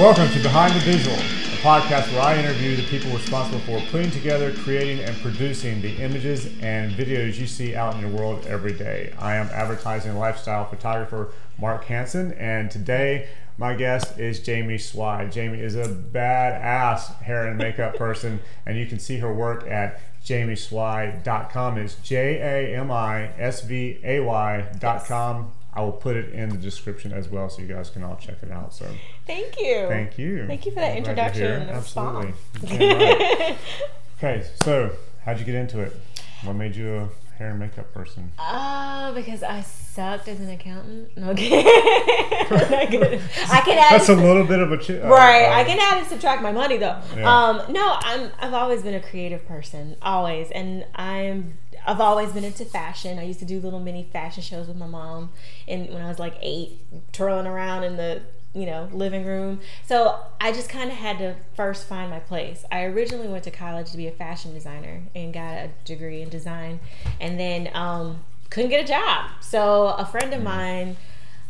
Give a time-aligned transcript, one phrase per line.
[0.00, 4.10] Welcome to Behind the Visual, a podcast where I interview the people responsible for putting
[4.10, 8.72] together, creating, and producing the images and videos you see out in your world every
[8.72, 9.12] day.
[9.18, 13.28] I am advertising lifestyle photographer Mark Hansen, and today
[13.58, 15.32] my guest is Jamie Swide.
[15.32, 20.00] Jamie is a badass hair and makeup person, and you can see her work at
[20.24, 21.76] jamiesvay.com.
[21.76, 25.52] It's J A M I S V A Y.com.
[25.72, 28.36] I will put it in the description as well so you guys can all check
[28.42, 28.74] it out.
[28.74, 28.86] So
[29.26, 29.86] Thank you.
[29.88, 30.46] thank you.
[30.46, 31.42] Thank you for that I'm introduction.
[31.42, 31.54] here.
[31.58, 32.88] It was Absolutely.
[32.88, 33.56] right.
[34.18, 34.90] okay, so
[35.24, 35.96] how'd you get into it?
[36.44, 38.32] What made you a hair and makeup person?
[38.38, 41.16] Oh, because I sucked as an accountant.
[41.16, 41.62] No, okay.
[42.50, 42.72] Not.
[42.72, 45.44] I can add That's a little bit of a chi- uh, right.
[45.46, 47.00] uh, I can add and subtract my money though.
[47.16, 47.32] Yeah.
[47.32, 48.30] Um, no, I'm.
[48.40, 51.58] I've always been a creative person, always, and I'm.
[51.86, 53.18] I've always been into fashion.
[53.18, 55.30] I used to do little mini fashion shows with my mom,
[55.66, 56.78] and when I was like eight,
[57.12, 58.22] twirling around in the
[58.54, 59.60] you know living room.
[59.86, 62.64] So I just kind of had to first find my place.
[62.70, 66.28] I originally went to college to be a fashion designer and got a degree in
[66.28, 66.80] design,
[67.20, 69.30] and then um, couldn't get a job.
[69.40, 70.96] So a friend of mine,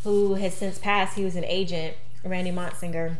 [0.04, 3.16] who has since passed, he was an agent, Randy Montsinger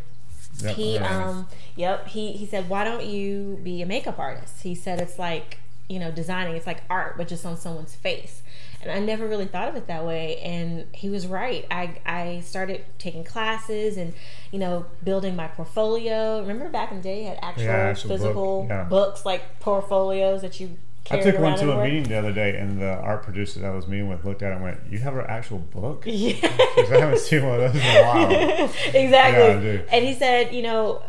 [0.63, 4.75] Yep, he um yep he he said why don't you be a makeup artist he
[4.75, 5.59] said it's like
[5.91, 8.43] you know designing it's like art but just on someone's face
[8.81, 12.41] and i never really thought of it that way and he was right i i
[12.41, 14.15] started taking classes and
[14.53, 18.09] you know building my portfolio remember back in the day you had actual, Yeah, actual
[18.09, 18.85] book, physical yeah.
[18.85, 20.79] books like portfolios that you
[21.11, 21.85] I took one to a everywhere.
[21.87, 24.53] meeting the other day, and the art producer that I was meeting with looked at
[24.53, 26.35] it and went, "You have an actual book?" yeah
[26.77, 28.31] 'Cause I haven't seen one of those in a while.
[28.95, 29.73] exactly.
[29.73, 31.03] Yeah, and he said, you know,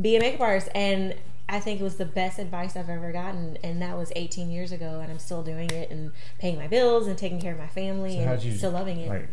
[0.00, 0.70] be a makeup artist.
[0.74, 1.14] And
[1.48, 3.58] I think it was the best advice I've ever gotten.
[3.62, 5.00] And that was 18 years ago.
[5.00, 8.18] And I'm still doing it and paying my bills and taking care of my family
[8.18, 9.08] and you still loving it.
[9.08, 9.28] like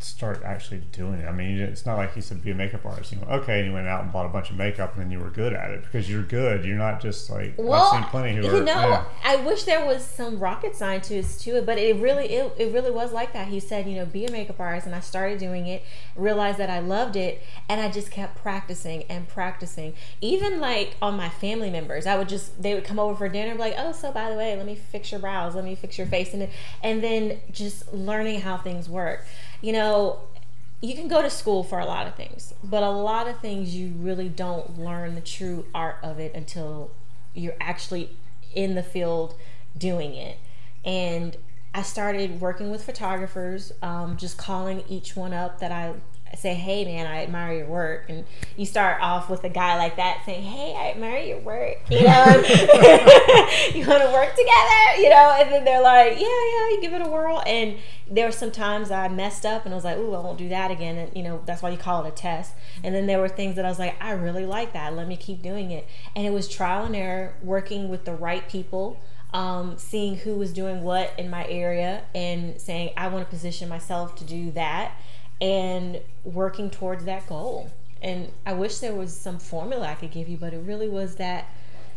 [0.00, 1.26] start actually doing it?
[1.26, 3.12] I mean, it's not like he said be a makeup artist.
[3.12, 5.10] You know, okay, and you went out and bought a bunch of makeup, and then
[5.10, 6.64] you were good at it because you're good.
[6.64, 8.62] You're not just like well, I've seen plenty who you are.
[8.62, 9.04] know, yeah.
[9.24, 12.90] I wish there was some rocket scientist to it, but it really, it, it really
[12.90, 13.48] was like that.
[13.48, 15.82] He said, you know, be a makeup artist, and I started doing it,
[16.14, 19.94] realized that I loved it, and I just kept practicing and practicing.
[20.20, 23.50] Even like on my family members, I would just they would come over for dinner,
[23.50, 25.74] and be like, oh, so by the way, let me fix your brows, let me
[25.74, 26.48] fix your face, and
[26.84, 29.24] and then just learning how things work.
[29.60, 30.20] You know,
[30.80, 33.74] you can go to school for a lot of things, but a lot of things
[33.74, 36.92] you really don't learn the true art of it until
[37.34, 38.10] you're actually
[38.54, 39.34] in the field
[39.76, 40.38] doing it.
[40.84, 41.36] And
[41.74, 45.94] I started working with photographers, um, just calling each one up that I
[46.36, 48.06] say, hey man, I admire your work.
[48.08, 48.24] And
[48.56, 51.78] you start off with a guy like that saying, hey, I admire your work.
[51.90, 52.24] You know,
[53.74, 56.92] you want to work together, you know, and then they're like, yeah, yeah, you give
[56.92, 57.42] it a whirl.
[57.46, 57.76] And
[58.10, 60.48] there were some times I messed up and I was like, ooh, I won't do
[60.48, 60.96] that again.
[60.96, 62.54] And, you know, that's why you call it a test.
[62.82, 64.94] And then there were things that I was like, I really like that.
[64.94, 65.86] Let me keep doing it.
[66.14, 69.00] And it was trial and error, working with the right people
[69.32, 73.68] um, seeing who was doing what in my area and saying I want to position
[73.68, 74.92] myself to do that
[75.40, 77.70] and working towards that goal.
[78.00, 81.16] And I wish there was some formula I could give you, but it really was
[81.16, 81.46] that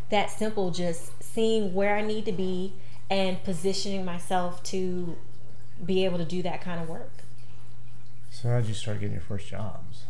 [0.09, 2.73] that simple just seeing where I need to be
[3.09, 5.15] and positioning myself to
[5.83, 7.23] be able to do that kind of work.
[8.29, 10.03] So how did you start getting your first jobs?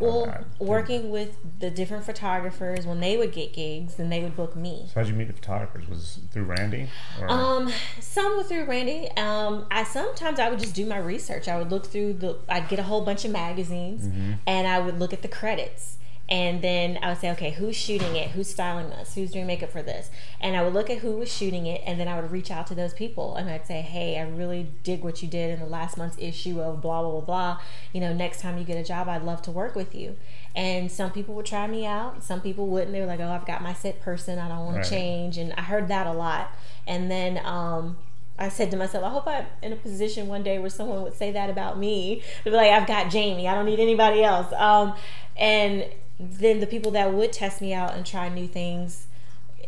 [0.00, 4.36] Well, Uh, working with the different photographers when they would get gigs, then they would
[4.36, 4.86] book me.
[4.92, 5.88] So how'd you meet the photographers?
[5.88, 6.88] Was it through Randy?
[7.20, 7.30] Or?
[7.30, 9.10] Um, some were through Randy.
[9.16, 11.48] Um, I sometimes I would just do my research.
[11.48, 12.36] I would look through the.
[12.48, 14.08] I'd get a whole bunch of magazines,
[14.46, 18.16] and I would look at the credits, and then I would say, okay, who's shooting
[18.16, 18.30] it?
[18.30, 19.14] Who's styling this?
[19.14, 20.10] Who's doing makeup for this?
[20.40, 22.66] And I would look at who was shooting it, and then I would reach out
[22.68, 25.66] to those people, and I'd say, hey, I really dig what you did in the
[25.66, 27.60] last month's issue of blah blah blah blah.
[27.92, 30.16] You know, next time you get a job, I'd love to work with you.
[30.56, 32.92] And some people would try me out, some people wouldn't.
[32.92, 34.38] They were like, oh, I've got my set person.
[34.38, 34.84] I don't want Right.
[34.84, 36.52] to change, and I heard that a lot.
[36.86, 37.98] And then um,
[38.38, 41.14] I said to myself, I hope I'm in a position one day where someone would
[41.14, 42.22] say that about me.
[42.44, 43.46] They'd be like, I've got Jamie.
[43.46, 44.52] I don't need anybody else.
[44.54, 44.94] Um,
[45.36, 45.84] and
[46.18, 49.06] then the people that would test me out and try new things,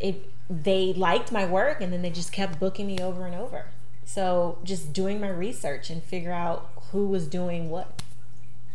[0.00, 3.66] it, they liked my work and then they just kept booking me over and over.
[4.04, 8.02] So just doing my research and figure out who was doing what.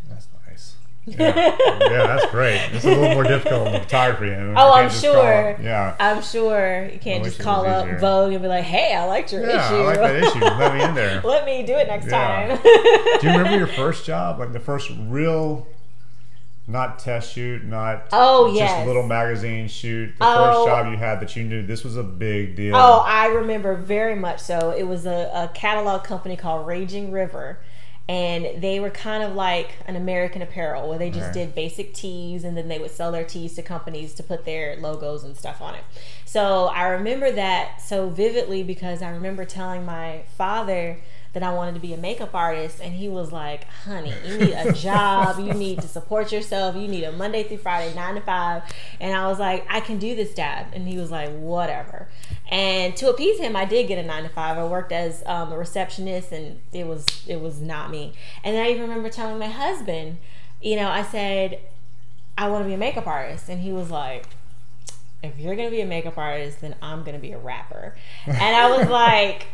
[0.10, 0.76] That's nice.
[1.08, 1.34] Yeah.
[1.36, 2.62] yeah, that's great.
[2.74, 4.30] It's a little more difficult in photography.
[4.32, 5.58] and you Oh, I'm sure.
[5.60, 5.96] Yeah.
[6.00, 8.00] I'm sure you can't just call up.
[8.00, 9.76] Vogue and be like, hey, I liked your Yeah, issue.
[9.82, 10.40] I like that issue.
[10.40, 11.22] Let me in there.
[11.26, 12.56] Let me do it next Yeah.
[12.58, 13.20] time.
[13.20, 14.38] Do you remember your first job?
[14.38, 15.66] Like the first real,
[16.72, 18.88] not test shoot, not Oh, just yes.
[18.88, 20.14] little magazine shoot.
[20.18, 20.66] The Oh.
[20.66, 22.76] first job you had that you knew this was a big deal.
[22.76, 24.74] Oh, I remember very much so.
[24.76, 27.60] It was a, a catalog company called Raging River.
[28.09, 31.45] And they were kind of like an American Apparel where they just Okay.
[31.45, 34.75] did basic tees and then they would sell their tees to companies to put their
[34.77, 35.83] logos and stuff on it.
[36.25, 41.00] So I remember that so vividly because I remember telling my father
[41.33, 44.53] that I wanted to be a makeup artist and he was like, "Honey, you need
[44.53, 48.21] a job, you need to support yourself, you need a Monday through Friday 9 to
[48.21, 48.63] 5."
[49.00, 52.09] And I was like, "I can do this, dad." And he was like, "Whatever."
[52.51, 54.57] And to appease him, I did get a 9 to 5.
[54.57, 58.13] I worked as um, a receptionist and it was it was not me.
[58.44, 60.18] And then I even remember telling my husband,
[60.62, 61.59] you know, I said,
[62.38, 64.25] "I want to be a makeup artist." And he was like,
[65.24, 67.95] if you're gonna be a makeup artist, then I'm gonna be a rapper.
[68.25, 69.48] And I was like,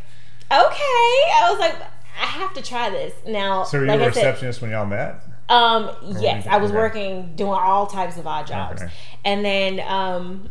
[0.51, 1.21] okay.
[1.35, 1.75] I was like,
[2.19, 3.13] I have to try this.
[3.27, 5.23] Now, So were you like a I said, receptionist when y'all met?
[5.49, 6.77] um, yes, I was okay.
[6.79, 8.91] working doing all types of odd jobs, Okay.
[9.23, 10.49] and then um,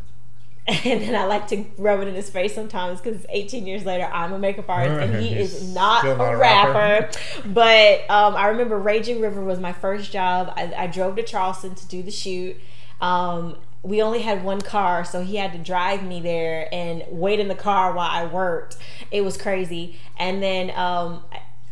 [0.85, 4.05] and then I like to rub it in his face sometimes because 18 years later,
[4.13, 6.73] I'm a makeup artist and he is not, not a rapper.
[6.73, 7.19] rapper.
[7.47, 10.53] But um, I remember Raging River was my first job.
[10.57, 12.57] I, I drove to Charleston to do the shoot.
[13.01, 17.39] Um, we only had one car, so he had to drive me there and wait
[17.39, 18.77] in the car while I worked.
[19.13, 20.01] It was crazy.
[20.19, 21.23] And then um,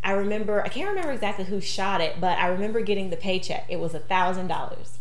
[0.05, 3.65] I remember, I can't remember exactly who shot it, but I remember getting the paycheck.
[3.69, 4.99] It was a $1,000.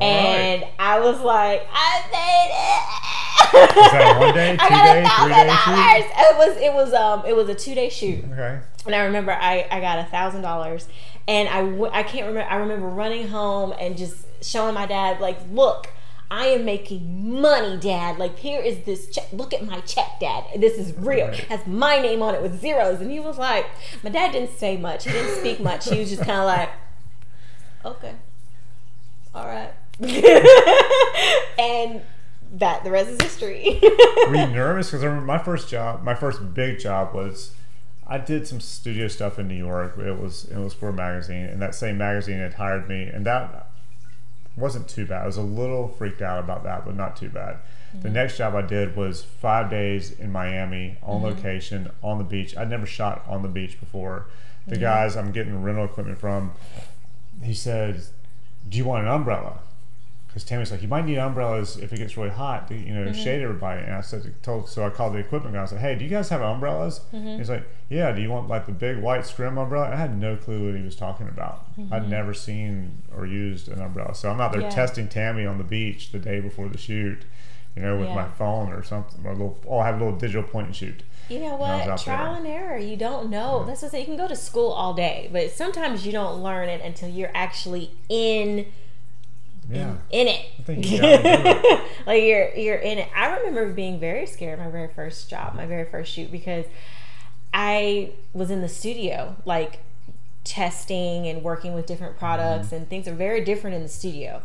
[0.00, 0.66] And.
[0.86, 3.92] I was like, I made it.
[3.92, 6.04] that one day, two I got a thousand dollars.
[6.16, 8.24] It was it was um it was a two day shoot.
[8.24, 8.60] Okay.
[8.86, 10.86] And I remember I I got a thousand dollars,
[11.26, 12.48] and i can't remember.
[12.48, 15.88] I remember running home and just showing my dad like, look,
[16.30, 18.18] I am making money, Dad.
[18.18, 19.26] Like, here is this check.
[19.32, 20.44] Look at my check, Dad.
[20.56, 21.28] This is real.
[21.28, 21.40] Right.
[21.44, 23.00] Has my name on it with zeros.
[23.00, 23.66] And he was like,
[24.02, 25.04] my dad didn't say much.
[25.04, 25.88] He didn't speak much.
[25.88, 26.70] He was just kind of like,
[27.84, 28.14] okay
[29.36, 29.72] all right,
[31.58, 32.02] and
[32.52, 33.78] that the rest is history.
[34.28, 34.88] Were you nervous?
[34.88, 37.54] Because I remember my first job, my first big job was,
[38.06, 39.98] I did some studio stuff in New York.
[39.98, 43.26] It was it was for a magazine, and that same magazine had hired me, and
[43.26, 43.68] that
[44.56, 45.22] wasn't too bad.
[45.22, 47.58] I was a little freaked out about that, but not too bad.
[47.92, 48.14] The mm-hmm.
[48.14, 51.26] next job I did was five days in Miami on mm-hmm.
[51.26, 52.56] location on the beach.
[52.56, 54.26] I'd never shot on the beach before.
[54.66, 54.82] The mm-hmm.
[54.82, 56.52] guys I'm getting rental equipment from,
[57.42, 58.02] he said,
[58.68, 59.58] "Do you want an umbrella?"
[60.26, 63.06] Because Tammy's like, "You might need umbrellas if it gets really hot, to, you know,
[63.06, 63.22] mm-hmm.
[63.22, 65.62] shade everybody." And I said, "Told." So I called the equipment guy.
[65.62, 67.38] I said, "Hey, do you guys have umbrellas?" Mm-hmm.
[67.38, 69.90] He's like, "Yeah." Do you want like the big white scrim umbrella?
[69.90, 71.64] I had no clue what he was talking about.
[71.78, 71.94] Mm-hmm.
[71.94, 74.68] I'd never seen or used an umbrella, so I'm out there Yeah.
[74.70, 77.24] testing Tammy on the beach the day before the shoot.
[77.74, 78.14] You know, with Yeah.
[78.14, 79.58] my phone or something, or little.
[79.68, 81.02] Oh, I have a little digital point and shoot.
[81.28, 81.98] You know what?
[81.98, 82.36] Trial there.
[82.36, 82.78] and error.
[82.78, 83.58] You don't know.
[83.58, 83.68] Mm-hmm.
[83.68, 84.00] That's what I say.
[84.00, 87.32] You can go to school all day, but sometimes you don't learn it until you're
[87.34, 88.66] actually in
[89.68, 90.46] Yeah, in it.
[90.58, 91.84] I think you it.
[92.06, 93.08] like you're you're in it.
[93.14, 96.66] I remember being very scared my very first job, my very first shoot, because
[97.52, 99.80] I was in the studio, like
[100.44, 102.24] testing and working with different mm-hmm.
[102.24, 104.42] products, and things are very different in the studio.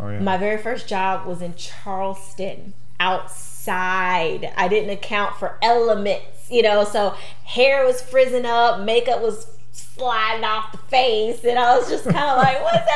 [0.00, 0.18] Oh yeah.
[0.18, 4.52] My very first job was in Charleston, outside.
[4.56, 10.44] I didn't account for elements, you know, so hair was frizzing up, makeup was sliding
[10.44, 12.94] off the face, and I was just kind of like, what's happening?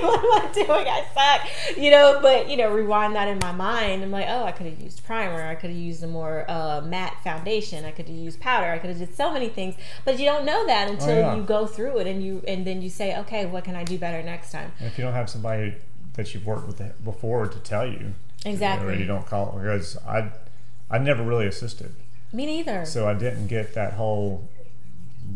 [0.02, 0.86] What am I doing?
[0.88, 4.02] I suck, you know, but, you know, rewind that in my mind.
[4.02, 5.46] I'm like, oh, I could have used primer.
[5.46, 7.84] I could have used a more uh, matte foundation.
[7.84, 8.66] I could have used powder.
[8.66, 11.34] I could have did so many things, but you don't know that until yeah.
[11.34, 13.98] you go through it and you, and then you say, okay, what can I do
[13.98, 14.72] better next time?
[14.78, 15.74] And if you don't have somebody
[16.14, 18.94] that you've worked with before to tell you, Exactly.
[18.94, 20.30] or you don't call because I,
[20.90, 21.92] I never really assisted,
[22.32, 22.84] Me neither.
[22.86, 24.48] so I didn't get that whole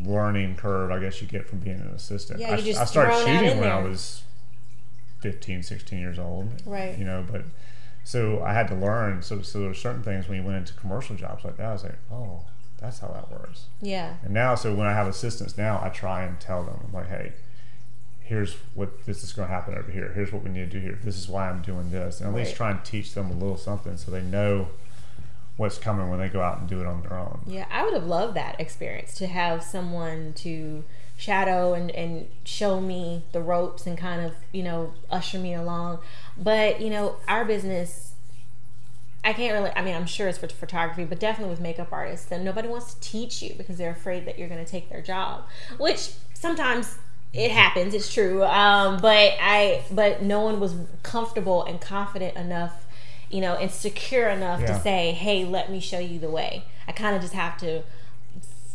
[0.04, 0.90] learning curve.
[0.90, 2.40] I guess you get from being an assistant.
[2.40, 4.23] Yeah, I, you're just I started shooting in when I was
[5.20, 6.62] 15, 16 years old.
[6.66, 6.99] Right.
[6.99, 7.42] You know, but
[8.04, 9.23] so I had to learn.
[9.23, 11.66] So so there were certain things when you went into commercial jobs like that.
[11.66, 12.42] I was like, oh,
[12.78, 13.66] that's how that works.
[13.80, 14.14] yeah.
[14.23, 17.08] And now, so when I have assistants now, I try and tell them, I'm like,
[17.08, 17.32] hey,
[18.25, 20.11] here's what this is going to happen over here.
[20.14, 20.99] Here's what we need to do here.
[21.04, 22.21] This is why I'm doing this.
[22.21, 24.69] And at least try and teach them a little something so they know
[25.59, 27.43] what's coming when they go out and do it on their own.
[27.47, 30.85] Yeah, I would have loved that experience to have someone to
[31.16, 35.99] shadow and, and show me the ropes and kind of, you know, usher me along.
[36.37, 38.14] But, you know, our business,
[39.23, 42.26] I can't really, I mean, I'm sure it's for photography, but definitely with makeup artists,
[42.26, 45.02] then nobody wants to teach you because they're afraid that you're going to take their
[45.02, 45.45] job,
[45.78, 46.99] which sometimes
[47.34, 48.44] it happens, it's true.
[48.44, 52.80] Um, but I, but no one was comfortable and confident enough
[53.30, 54.66] you know, and secure enough Yeah.
[54.68, 56.64] to say, hey, let me show you the way.
[56.86, 57.82] I kind of just have to,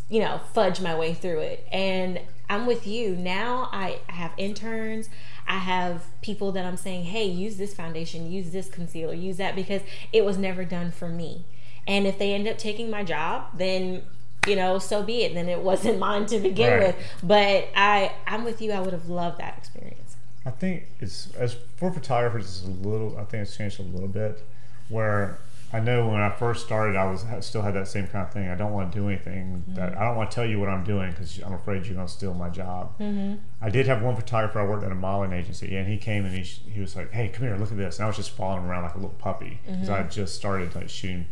[0.09, 1.65] you know, fudge my way through it.
[1.71, 3.15] And I'm with you.
[3.15, 5.07] Now I I have interns.
[5.47, 9.55] I have people that I'm saying, hey, use this foundation, use this concealer, use that
[9.55, 11.45] because it was never done for me.
[11.87, 14.01] And if they end up taking my job, then
[14.47, 15.33] you know, so be it.
[15.33, 16.87] Then it wasn't mine to begin Right.
[16.87, 16.95] with.
[17.23, 18.71] But I, I'm with you.
[18.71, 20.15] I would have loved that experience.
[20.45, 23.17] I think it's as for photographers, it's a little.
[23.17, 24.41] I think it's changed a little bit.
[24.87, 25.37] Where
[25.71, 28.33] I know when I first started, I was I still had that same kind of
[28.33, 28.49] thing.
[28.49, 30.83] I don't want to do anything that I don't want to tell you what I'm
[30.83, 32.97] doing because I'm afraid you're going to steal my job.
[32.99, 33.35] Mm-hmm.
[33.61, 34.59] I did have one photographer.
[34.59, 37.27] I worked at a modeling agency, and he came and he he was like, "Hey,
[37.27, 39.59] come here, look at this." And I was just following around like a little puppy
[39.67, 41.25] because I had just started like shooting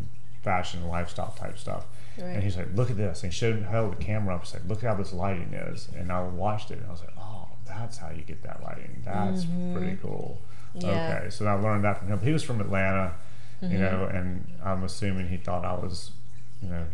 [0.43, 1.85] fashion and lifestyle type stuff.
[2.17, 2.27] Right.
[2.27, 4.43] And he's like, "Look at this," and he showed held the camera up.
[4.43, 7.13] He's like, "Look how this lighting is," and I watched it, and I was like,
[7.17, 9.01] "Oh, that's how you get that lighting.
[9.05, 9.75] That's mm-hmm.
[9.75, 10.39] pretty cool."
[10.73, 11.19] Yeah.
[11.19, 12.19] Okay, so I learned that from him.
[12.19, 13.13] He was from Atlanta,
[13.61, 13.79] you mm-hmm.
[13.79, 16.11] know, and I'm assuming he thought I was,
[16.61, 16.85] you know,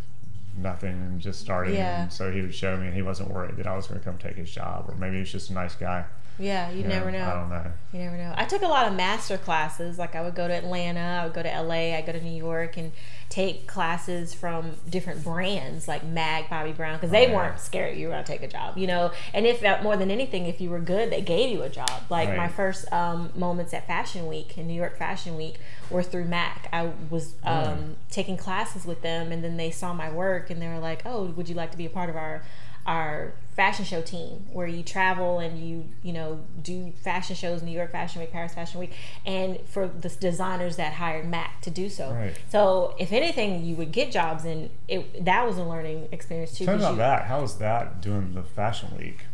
[0.57, 1.75] nothing and just starting.
[1.75, 2.03] Yeah.
[2.03, 4.05] And so he would show me, and he wasn't worried that I was going to
[4.05, 6.05] come take his job, or maybe he was just a nice guy.
[6.39, 7.23] Yeah, you you never know.
[7.23, 7.71] I don't know.
[7.93, 8.33] You never know.
[8.35, 9.99] I took a lot of master classes.
[9.99, 12.35] Like I would go to Atlanta, I would go to LA, I go to New
[12.35, 12.91] York, and
[13.29, 17.35] take classes from different brands like Mac, Bobbi Brown, because they Oh, yeah.
[17.35, 19.11] weren't scared you were gonna take a job, you know.
[19.33, 21.89] And if uh, more than anything, if you were good, they gave you a job.
[22.09, 25.59] Like my first um, moments at Fashion Week in New York Fashion Week
[25.91, 26.67] were through Mac.
[26.73, 30.67] I was um, taking classes with them, and then they saw my work, and they
[30.67, 32.41] were like, "Oh, would you like to be a part of our
[32.85, 37.71] our fashion show team where you travel and you you know do fashion shows new
[37.71, 38.91] york fashion week paris fashion week
[39.27, 42.35] and for the designers that hired mac to do so Right.
[42.49, 46.65] so if anything you would get jobs and it that was a learning experience too
[46.65, 47.25] Tell about you- that.
[47.25, 49.25] How was that doing the fashion week?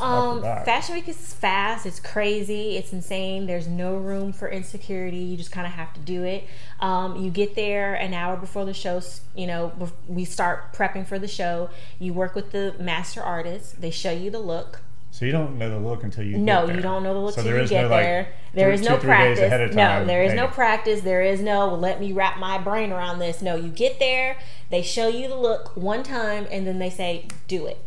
[0.00, 0.42] Um.
[0.42, 1.86] Fashion Week is fast.
[1.86, 2.76] It's crazy.
[2.76, 3.46] It's insane.
[3.46, 5.18] There's no room for insecurity.
[5.18, 6.44] You just kind of have to do it.
[6.80, 9.00] Um, you get there an hour before the show.
[9.36, 9.72] You know,
[10.08, 11.70] we start prepping for the show.
[11.98, 13.80] You work with the master artist.
[13.80, 14.80] They show you the look.
[15.10, 16.76] so you don't know the look until you No, get there.
[16.76, 18.28] you don't know the look So you get no, there.
[18.54, 19.38] There two- is two, no practice.
[19.40, 21.02] ahead of No, there is no practice.
[21.02, 23.40] There is no well, let me wrap my brain around this.
[23.42, 24.38] No, you get there,
[24.70, 27.78] they show you the look one time, and then they say, do it.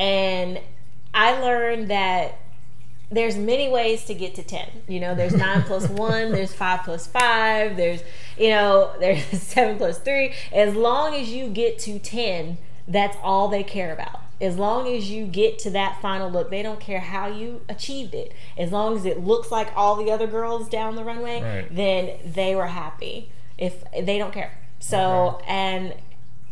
[0.00, 0.60] And
[1.14, 2.38] I learned that
[3.10, 6.80] there's many ways to get to 10 you know there's 9 plus 1 there's 5
[6.84, 8.00] plus 5 there's
[8.38, 12.56] you know there's 7 plus 3 as long as you get to 10
[12.88, 14.20] that's all they care about.
[14.40, 18.12] As long as you get to that final look they don't care how you achieved
[18.14, 18.32] it.
[18.58, 21.68] As long as it looks like all the other girls down the runway Right.
[21.74, 23.30] then they were happy.
[23.56, 24.52] If they don't care.
[24.80, 25.44] So Okay.
[25.46, 25.94] and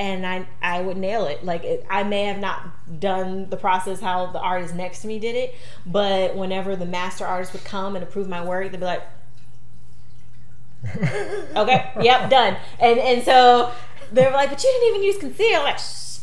[0.00, 1.44] and I I would nail it.
[1.44, 5.18] Like it, I may have not done the process how the artist next to me
[5.20, 5.54] did it,
[5.86, 9.02] but whenever the master artist would come and approve my work, they'd be like,
[11.56, 13.70] "Okay, yep, done." And and so
[14.12, 16.20] they were like, "But you didn't even use concealer." I'm like, Shh.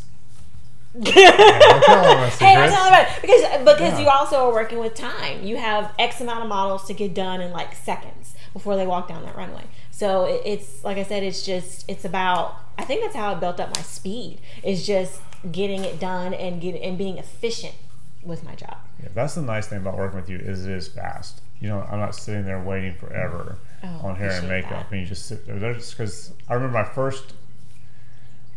[0.99, 2.73] don't tell them my hey, secrets.
[2.73, 3.99] telling about it because because Yeah.
[3.99, 5.43] you also are working with time.
[5.43, 9.07] You have X amount of models to get done in like seconds before they walk
[9.07, 9.63] down that runway.
[9.97, 12.55] So it's like I said, it's just it's about.
[12.77, 14.39] I think that's how I built up my speed.
[14.63, 15.19] Is just
[15.51, 17.73] getting it done and get and being efficient
[18.21, 18.77] with my job.
[19.01, 21.41] Yeah, that's the nice thing about working with you is it is fast.
[21.59, 24.91] You know, I'm not sitting there waiting forever Oh, on hair and makeup, that.
[24.91, 25.57] and you just sit there.
[25.57, 27.33] That's because I remember my first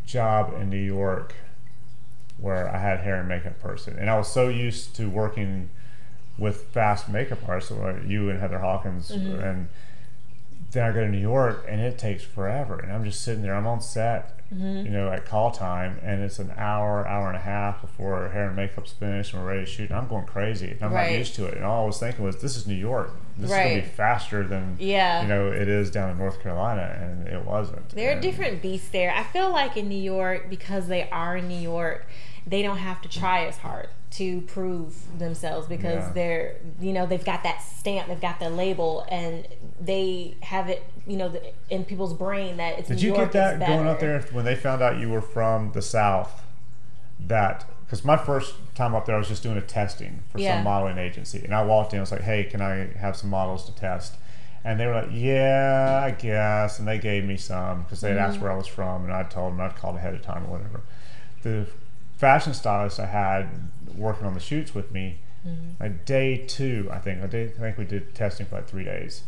[0.06, 1.34] job in New York
[2.36, 5.70] where I had hair and makeup person, and I was so used to working
[6.38, 9.40] with fast makeup artists, like you and Heather Hawkins, Mm-hmm.
[9.40, 9.68] and
[10.72, 13.54] then I go to New York and it takes forever, and I'm just sitting there.
[13.54, 14.84] I'm on set, Mm-hmm.
[14.84, 18.48] you know, at call time, and it's an hour, hour and a half before hair
[18.48, 19.90] and makeup's finished and we're ready to shoot.
[19.90, 20.72] And I'm going crazy.
[20.72, 21.12] And I'm Right.
[21.12, 21.54] not used to it.
[21.54, 23.12] And all I was thinking was, this is New York.
[23.38, 25.22] This is gonna be faster than Yeah.
[25.22, 27.90] you know it is down in North Carolina, and it wasn't.
[27.90, 29.12] There are And- different beasts there.
[29.16, 32.06] I feel like in New York, because they are in New York,
[32.46, 36.12] they don't have to try as hard to prove themselves because Yeah.
[36.14, 39.46] they're, you know, they've got that stamp, they've got the label, and
[39.80, 43.32] they have it, you know, the- in people's brain that it's Did New you York
[43.32, 46.42] get that going up there when they found out you were from the South?
[47.20, 50.56] That because my first time up there, I was just doing a testing for Yeah.
[50.56, 51.98] some modeling agency, and I walked in.
[51.98, 54.14] I was like, "Hey, can I have some models to test?"
[54.64, 58.18] And they were like, "Yeah, I guess." And they gave me some because they had
[58.18, 58.26] Mm-hmm.
[58.30, 60.50] asked where I was from, and I told them I'd called ahead of time or
[60.58, 60.80] whatever.
[61.42, 61.66] The
[62.20, 63.48] fashion stylist I had
[63.96, 65.82] working on the shoots with me, Mm-hmm.
[65.82, 67.22] like day two, I think.
[67.24, 69.22] I, did, I think we did testing for like three days.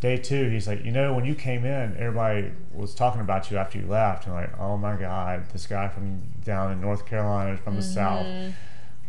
[0.00, 3.56] Day two, he's like, you know, when you came in, everybody was talking about you
[3.56, 7.56] after you left, and like, oh my god, this guy from down in North Carolina
[7.56, 8.26] from the south.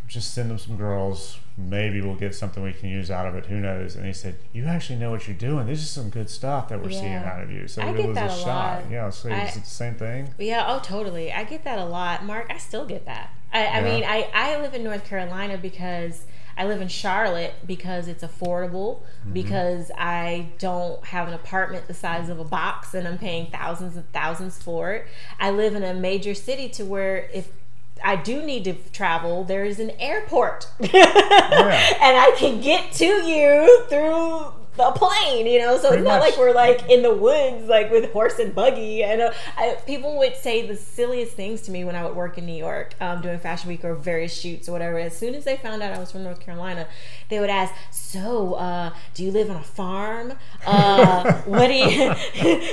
[0.08, 1.38] Just send them some girls.
[1.58, 3.46] Maybe we'll get something we can use out of it.
[3.46, 3.96] Who knows?
[3.96, 5.66] And he said, "You actually know what you're doing.
[5.66, 8.06] This is some good stuff that we're seeing out of you." So I it get
[8.08, 8.82] was that a shot.
[8.84, 8.90] lot.
[8.90, 9.10] Yeah.
[9.10, 10.32] So I- is it the same thing?
[10.38, 11.32] Yeah, oh, totally.
[11.32, 12.24] I get that a lot.
[12.24, 13.30] Mark, I still get that.
[13.52, 16.24] I, I mean, I, I live in North Carolina because
[16.58, 19.32] I live in Charlotte because it's affordable, Mm-hmm.
[19.32, 23.96] because I don't have an apartment the size of a box and I'm paying thousands
[23.96, 25.06] and thousands for it.
[25.40, 27.48] I live in a major city to where if
[28.04, 30.68] I do need to travel, there is an airport.
[30.92, 31.96] Yeah.
[32.02, 35.76] and I can get to you through a plane, you know.
[35.78, 36.30] So Pretty it's not much.
[36.32, 39.02] like we're like in the woods, like with horse and buggy.
[39.02, 42.36] And uh, I, people would say the silliest things to me when I would work
[42.36, 44.98] in New York, um, doing Fashion Week or various shoots or whatever.
[44.98, 46.86] As soon as they found out I was from North Carolina,
[47.30, 50.34] they would ask, "So, uh, do you live on a farm?
[50.66, 52.14] Uh, what do you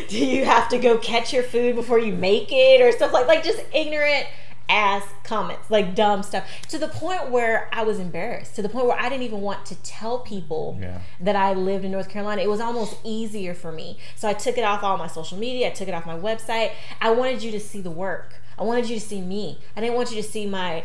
[0.09, 0.17] do?
[0.25, 3.43] You have to go catch your food before you make it, or stuff like like
[3.45, 4.25] just ignorant."
[4.69, 8.85] Ass comments, like dumb stuff, to the point where I was embarrassed, to the point
[8.87, 10.99] where I didn't even want to tell people Yeah.
[11.19, 12.41] that I lived in North Carolina.
[12.41, 13.97] It was almost easier for me.
[14.15, 16.71] So I took it off all my social media, I took it off my website.
[17.01, 18.35] I wanted you to see the work.
[18.57, 19.59] I wanted you to see me.
[19.75, 20.83] I didn't want you to see my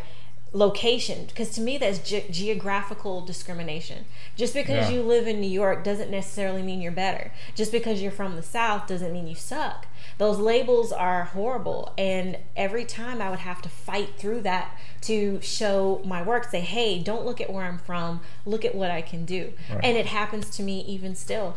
[0.51, 4.05] location because to me that's ge- geographical discrimination
[4.35, 4.95] just because Yeah.
[4.97, 8.41] you live in new york doesn't necessarily mean you're better just because you're from the
[8.41, 9.85] south doesn't mean you suck
[10.19, 15.39] those labels are horrible and every time i would have to fight through that to
[15.41, 19.01] show my work say hey don't look at where i'm from look at what i
[19.01, 19.79] can do Right.
[19.83, 21.55] and it happens to me even still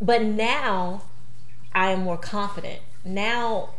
[0.00, 1.02] but now
[1.76, 2.80] I am more confident.
[3.04, 3.70] Now,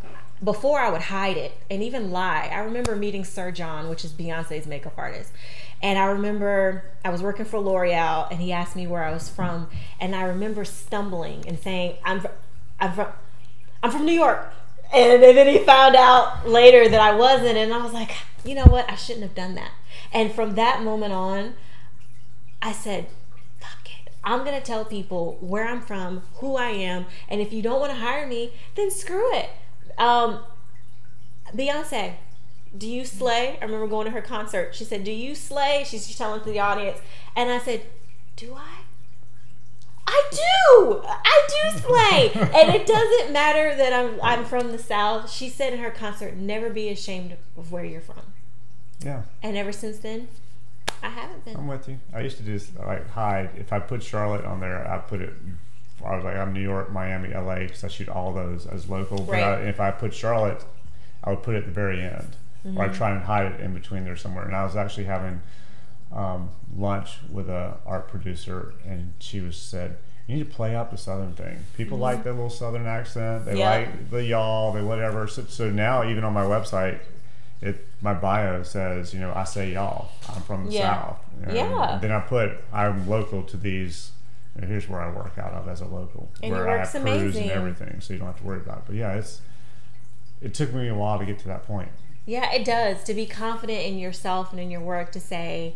[0.44, 2.50] before I would hide it and even lie.
[2.52, 5.32] I remember meeting Sir John, which is Beyonce's makeup artist.
[5.82, 9.30] And I remember I was working for L'Oreal and he asked me where I was
[9.30, 9.68] from.
[10.00, 12.26] And I remember stumbling and saying, I'm,
[12.82, 13.08] I'm, from,
[13.84, 14.54] I'm from New York.
[14.94, 17.58] And, and then he found out later that I wasn't.
[17.58, 18.12] And I was like,
[18.44, 18.90] you know what?
[18.90, 19.72] I shouldn't have done that.
[20.14, 21.56] And from that moment on,
[22.62, 23.08] I said,
[23.60, 24.14] fuck it.
[24.24, 27.80] I'm going to tell people where I'm from, who I am, and if you don't
[27.80, 29.50] want to hire me, then screw it.
[29.98, 30.44] Um,
[31.54, 32.16] Beyonce,
[32.78, 33.58] do you slay?
[33.62, 34.76] I remember going to her concert.
[34.76, 35.86] She said, Do you slay?
[35.88, 37.00] She's telling to the audience.
[37.36, 37.84] And I said,
[38.36, 38.85] Do I?
[40.08, 41.02] I do.
[41.06, 42.32] I do slay.
[42.34, 45.32] and it doesn't matter that I'm I'm from the South.
[45.32, 48.22] She said in her concert, never be ashamed of where you're from.
[49.04, 50.28] Yeah, And ever since then,
[51.04, 51.56] I haven't been.
[51.58, 52.00] I'm with you.
[52.14, 53.50] I used to just like hide.
[53.58, 55.34] If I put Charlotte on there, I put it.
[56.06, 59.22] I was like, I'm New York, Miami, LA, because I shoot all those as local.
[59.22, 60.64] But I, if I put Charlotte,
[61.24, 62.82] I would put it at the very end, or Mm-hmm.
[62.82, 64.46] I'd try and hide it in between there somewhere.
[64.46, 65.42] And I was actually having
[66.12, 70.92] um, lunch with a art producer, and she was said, "You need to play up
[70.92, 71.60] the southern thing.
[71.76, 73.46] People like the little southern accent.
[73.46, 73.60] They Mm-hmm.
[73.60, 73.70] Yeah.
[73.70, 74.72] like the y'all.
[74.74, 77.00] They whatever." So, so now, even on my website,
[77.62, 80.10] it my bio says, you know, I say y'all.
[80.30, 80.96] I'm from the Yeah.
[81.02, 81.18] south.
[81.48, 81.98] know, Yeah.
[82.02, 84.12] then I put I'm local to these.
[84.62, 86.94] know, here's where I work out of as a local, And where your I work's
[86.94, 87.44] have crews amazing.
[87.44, 88.84] and everything, so you don't have to worry about it.
[88.88, 89.42] But yeah, it's
[90.42, 91.90] it took me a while to get to that point.
[92.26, 93.04] Yeah, it does.
[93.06, 95.76] To be confident in yourself and in your work to say,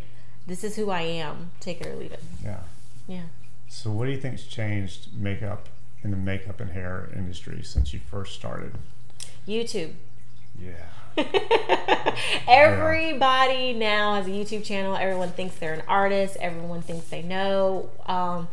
[0.50, 2.24] this is who I am, take it or leave it.
[2.44, 2.60] Yeah.
[3.08, 3.24] Yeah.
[3.70, 5.70] So what do you think's changed makeup
[6.04, 8.74] in the makeup and hair industry since you first started?
[9.48, 9.94] YouTube.
[10.62, 12.16] Yeah.
[12.48, 14.96] Everybody now has a YouTube channel.
[14.96, 16.36] Everyone thinks they're an artist.
[16.42, 17.90] Everyone thinks they know.
[18.06, 18.50] Um,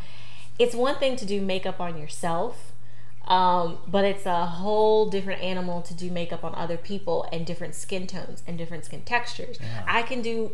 [0.59, 2.73] it's one thing to do makeup on yourself,
[3.27, 7.75] um, but it's a whole different animal to do makeup on other people and different
[7.75, 9.59] skin tones and different skin textures.
[9.61, 9.85] Yeah.
[9.87, 10.53] I can do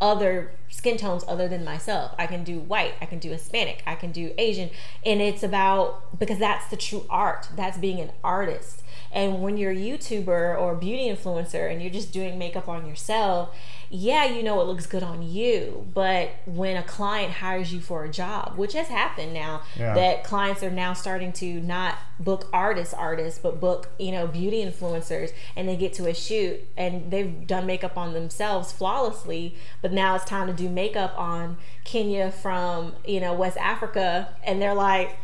[0.00, 2.14] other skin tones other than myself.
[2.18, 4.70] I can do white, I can do Hispanic, I can do Asian.
[5.04, 7.48] And it's about because that's the true art.
[7.56, 8.82] That's being an artist.
[9.12, 12.86] And when you're a YouTuber or a beauty influencer and you're just doing makeup on
[12.86, 13.54] yourself,
[13.92, 15.86] yeah, you know it looks good on you.
[15.92, 19.94] But when a client hires you for a job, which has happened now, Yeah.
[19.94, 24.62] that clients are now starting to not book artists artists but book you know beauty
[24.62, 29.90] influencers and they get to a shoot and they've done makeup on themselves flawlessly but
[29.90, 34.74] now it's time to do makeup on kenya from you know west africa and they're
[34.74, 35.16] like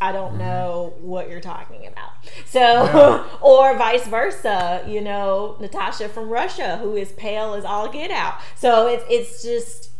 [0.00, 0.38] I don't mm-hmm.
[0.38, 2.10] know what you're talking about.
[2.46, 3.28] So, Yeah.
[3.40, 8.38] or vice versa, you know, Natasha from Russia, who is pale as all get out.
[8.56, 9.90] So it's it's just,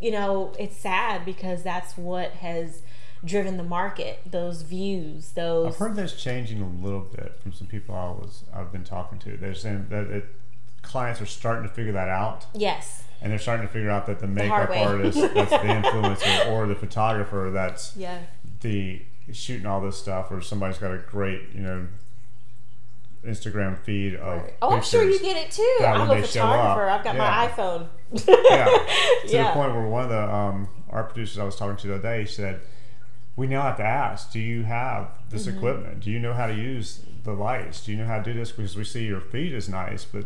[0.00, 2.82] you know, it's sad because that's what has
[3.24, 4.20] driven the market.
[4.24, 5.68] Those views, those.
[5.68, 9.18] I've heard that's changing a little bit from some people I was I've been talking
[9.20, 9.36] to.
[9.36, 10.26] They're saying that it,
[10.82, 13.04] clients are starting to figure that out, yes.
[13.20, 14.84] and they're starting to figure out that the makeup way.
[14.84, 18.18] artist that's the influencer or the photographer that's Yeah.
[18.60, 21.86] the shooting all this stuff, or somebody's got a great you know
[23.24, 25.78] Instagram feed of Oh, I'm sure you get it too.
[25.84, 26.84] I'm a photographer.
[26.90, 27.86] I've got my iPhone.
[28.28, 28.66] yeah.
[29.26, 29.48] To Yeah.
[29.48, 32.02] the point where one of the um, art producers I was talking to the other
[32.02, 32.60] day said,
[33.36, 35.56] "We now have to ask: Do you have this Mm-hmm.
[35.56, 36.00] equipment?
[36.00, 37.84] Do you know how to use the lights?
[37.86, 38.52] Do you know how to do this?
[38.52, 40.24] Because we see your feed is nice, but."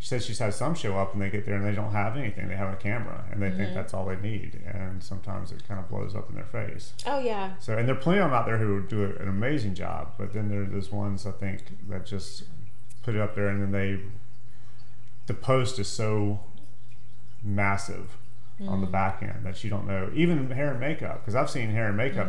[0.00, 2.16] She says she's had some show up and they get there and they don't have
[2.16, 2.48] anything.
[2.48, 3.58] They have a camera and they Mm-hmm.
[3.58, 6.94] think that's all they need, and sometimes it kind of blows up in their face.
[7.06, 7.52] Oh yeah.
[7.60, 10.32] So, and there are plenty of them out there who do an amazing job, but
[10.32, 12.44] then there, are those ones I think that just
[13.02, 14.00] put it up there and then they
[15.26, 16.40] the post is so
[17.44, 18.16] massive
[18.68, 18.92] on the Mm.
[18.92, 20.10] back end that you don't know.
[20.14, 22.28] Even hair and makeup, because I've seen hair and makeup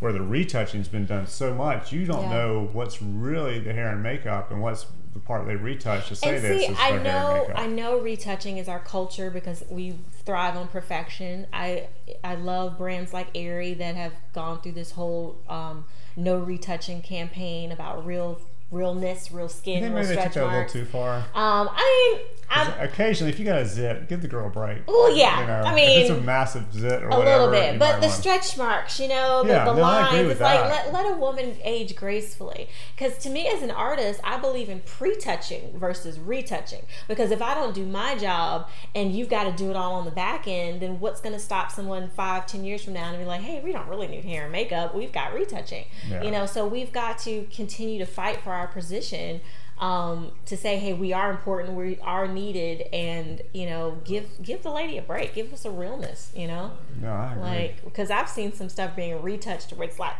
[0.00, 2.30] where the retouching's been done so much, you don't Mm.
[2.30, 2.36] Yeah.
[2.36, 6.36] know what's really the hair and makeup and what's the part they retouch to say
[6.36, 7.58] and this see, I hair and know, makeup.
[7.58, 11.46] I know, retouching is our culture because we thrive on perfection.
[11.52, 11.88] I,
[12.24, 15.84] I love brands like Aerie that have gone through this whole um,
[16.16, 18.40] no retouching campaign about real
[18.72, 21.16] realness, real I skin, real maybe they took stretch that a little too far.
[21.34, 24.86] Um, I mean, I'm Occasionally, if you got a zit, give the girl a break.
[24.86, 25.40] well, yeah.
[25.40, 28.08] You know, I if it's a massive zit or a whatever, little bit, but the
[28.08, 30.40] wanna- stretch marks, you know, the, Yeah, the no, I agree lines.
[30.40, 32.68] like let, let a woman age gracefully.
[32.94, 36.82] Because to me, as an artist, I believe in pre-touching versus retouching.
[37.08, 40.04] Because if I don't do my job and you've got to do it all on
[40.04, 43.18] the back end, then what's going to stop someone five, ten years from now and
[43.18, 44.94] be like, hey, we don't really need hair and makeup.
[44.94, 45.86] We've got retouching.
[46.08, 46.22] Yeah.
[46.22, 49.40] You know, so we've got to continue to fight for our position.
[49.78, 54.62] Um, to say, hey, we are important, we are needed, and you know, give give
[54.62, 56.70] the lady a break, give us a realness, you know
[57.00, 57.42] No, I agree.
[57.42, 60.18] like because I've seen some stuff being retouched where it's like,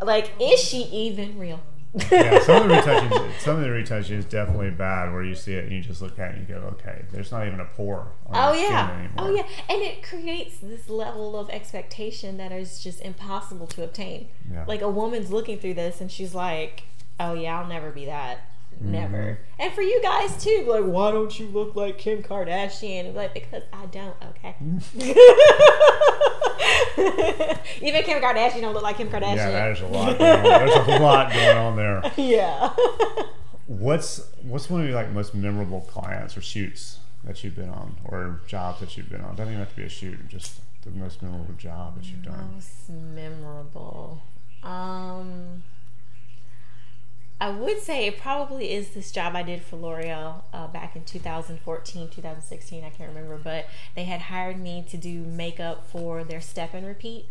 [0.00, 1.60] like is she even real?
[2.10, 5.12] yeah, some of the retouching, some of the retouching is definitely bad.
[5.12, 7.30] Where you see it and you just look at it and you go, okay, there's
[7.30, 11.50] not even a pore on Oh yeah, oh yeah, and it creates this level of
[11.50, 14.28] expectation that is just impossible to obtain.
[14.50, 14.64] Yeah.
[14.66, 16.84] Like a woman's looking through this and she's like,
[17.20, 18.38] "Oh yeah, I'll never be that."
[18.76, 18.92] Mm-hmm.
[18.92, 19.38] Never.
[19.58, 23.14] And for you guys too, like, why don't you look like Kim Kardashian?
[23.14, 24.56] Like, because I don't, okay?
[27.82, 29.36] Even Kim Kardashian don't look like Kim Kardashian.
[29.36, 30.18] Yeah, there's a lot.
[30.18, 30.42] Going on.
[30.42, 32.02] There's a lot going on there.
[32.16, 32.70] yeah.
[33.66, 37.96] What's what's one of your like most memorable clients or shoots that you've been on,
[38.04, 39.36] or jobs that you've been on?
[39.36, 40.28] Doesn't even have to be a shoot.
[40.28, 42.50] Just the most memorable job that you've done.
[42.54, 44.20] Most memorable.
[44.62, 45.62] Um,
[47.40, 51.04] I would say it probably is this job I did for L'Oreal uh, back in
[51.04, 52.84] 2014, 2016.
[52.84, 56.86] I can't remember, but they had hired me to do makeup for their Step and
[56.86, 57.26] Repeat.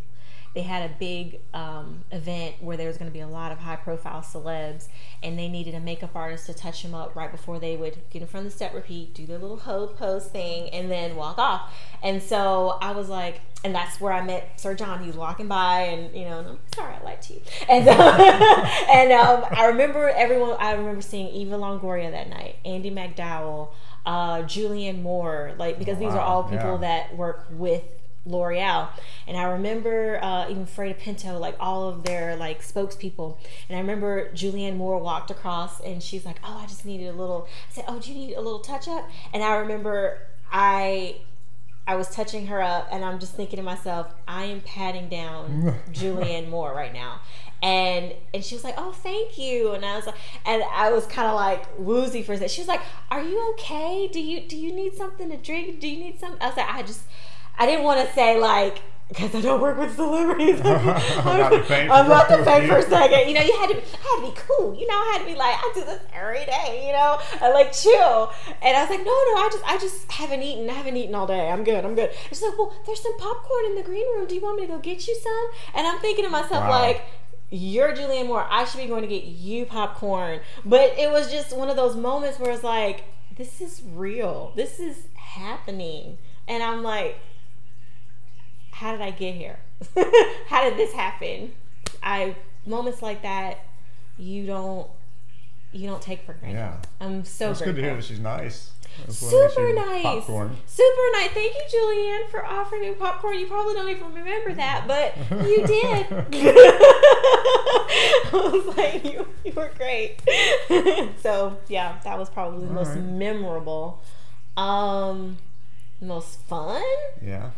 [0.54, 3.60] They had a big um, event where there was going to be a lot of
[3.60, 4.88] high profile celebs,
[5.24, 8.22] and they needed a makeup artist to touch them up right before they would get
[8.22, 11.40] in front of the step repeat, do their little hoe pose thing, and then walk
[11.40, 11.76] off.
[12.04, 15.02] And so I was like, and that's where I met Sir John.
[15.02, 17.42] He was walking by, and you know, and I'm sorry, I liked you.
[17.70, 17.92] And so,
[18.92, 20.58] and um, I remember everyone.
[20.60, 23.70] I remember seeing Eva Longoria that night, Andie MacDowell,
[24.06, 27.06] uh, Julianne Moore, like because these are all people yeah.
[27.06, 27.84] that work with
[28.26, 28.90] L'Oreal.
[29.28, 33.38] And I remember uh, even Freida Pinto, like all of their like spokespeople.
[33.68, 37.14] And I remember Julianne Moore walked across and she's like, "Oh, I just needed a
[37.14, 40.20] little." I said, "Oh, do you need a little touch up?" And I remember
[40.52, 41.18] I.
[41.86, 45.76] I was touching her up, and I'm just thinking to myself, I am patting down
[45.92, 47.20] Julianne Moore right now,
[47.62, 51.06] and and she was like, "Oh, thank you," and I was like, and I was
[51.08, 52.52] kind of like woozy for a second.
[52.52, 52.80] She was like,
[53.12, 54.08] "Are you okay?
[54.08, 55.82] Do you do you need something to drink?
[55.82, 57.02] Do you need something?" I was like, "I just."
[57.58, 60.60] I didn't want to say like because I don't work with celebrities.
[60.64, 62.90] I'm, About to faint for a faint for a few.
[62.90, 63.28] second.
[63.28, 64.74] You know, you had to, I had to be cool.
[64.74, 66.86] You know, I had to be like, I do this every day.
[66.88, 68.32] You know, I like chill.
[68.64, 70.68] And I was like, no, no, I just, I just haven't eaten.
[70.68, 71.48] I haven't eaten all day.
[71.52, 71.86] I'm good.
[71.86, 72.10] I'm good.
[72.30, 74.26] She's like, well, there's some popcorn in the green room.
[74.26, 75.50] Do you want me to go get you some?
[75.76, 76.70] And I'm thinking to myself Wow.
[76.72, 77.04] like.
[77.56, 78.48] You're Julianne Moore.
[78.50, 80.40] I should be going to get you popcorn.
[80.66, 83.04] But it was just one of those moments where it's like,
[83.38, 84.54] this is real.
[84.56, 86.18] This is happening.
[86.48, 87.20] And I'm like,
[88.84, 89.60] how did I get here?
[90.48, 91.54] how did this happen?
[92.04, 93.60] I moments like that
[94.18, 94.88] you don't
[95.72, 96.58] you don't take for granted.
[96.58, 96.78] Yeah.
[97.00, 97.66] I'm so It's grateful.
[97.74, 98.72] good to hear that she's nice.
[99.06, 100.04] That's Super nice.
[100.04, 100.56] Popcorn.
[100.68, 101.32] Super nice.
[101.32, 103.40] Thank you, Julianne, for offering me popcorn.
[103.40, 105.18] You probably don't even remember that, but
[105.48, 106.06] you did.
[108.36, 110.18] I was like, you, you were great.
[111.22, 113.02] so yeah, that was probably the All most right.
[113.04, 114.02] memorable.
[114.58, 115.38] Um,
[116.02, 116.84] most fun.
[117.26, 117.50] Yeah.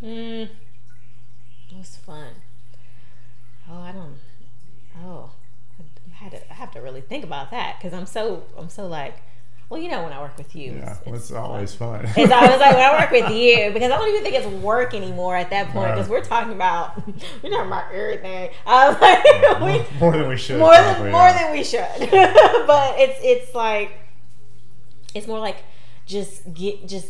[0.00, 0.44] Hmm.
[1.76, 2.28] was fun.
[3.70, 4.16] Oh, I don't.
[5.04, 5.30] Oh,
[5.78, 6.50] I had to.
[6.50, 8.44] I have to really think about that because I'm so.
[8.58, 9.14] I'm so like.
[9.68, 10.96] Well, you know, when I work with you, Yeah.
[11.06, 12.04] it's, it's always fun.
[12.04, 14.94] it's always like when I work with you because I don't even think it's work
[14.94, 16.18] anymore at that point because Right.
[16.18, 16.96] we're talking about
[17.42, 18.50] we're talking about everything.
[18.66, 20.58] Was like, we, more than we should.
[20.58, 21.86] more than probably, more than we should.
[22.66, 23.92] but it's it's like
[25.14, 25.58] it's more like
[26.04, 27.06] just get just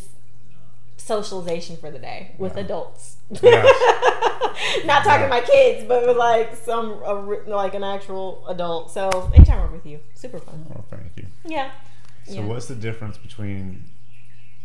[1.05, 2.63] socialization for the day with Yeah.
[2.63, 3.17] adults.
[3.41, 3.65] Yes.
[4.85, 5.23] Not talking Yeah.
[5.23, 7.13] to my kids, but with like some a,
[7.47, 8.91] like an actual adult.
[8.91, 10.65] So anytime work with you, super fun.
[10.75, 11.25] Oh, thank you.
[11.45, 11.71] Yeah.
[12.27, 12.45] So, Yeah.
[12.45, 13.85] what's the difference between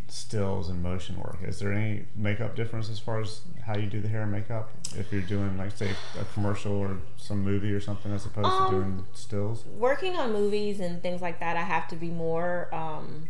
[0.09, 1.39] stills and motion work?
[1.43, 4.71] Is there any makeup difference as far as how you do the hair and makeup?
[4.97, 8.65] If you're doing, like, say, a commercial or some movie or something, as opposed Um,
[8.67, 9.65] to doing stills?
[9.67, 13.29] working on movies and things like that, I have to be more um,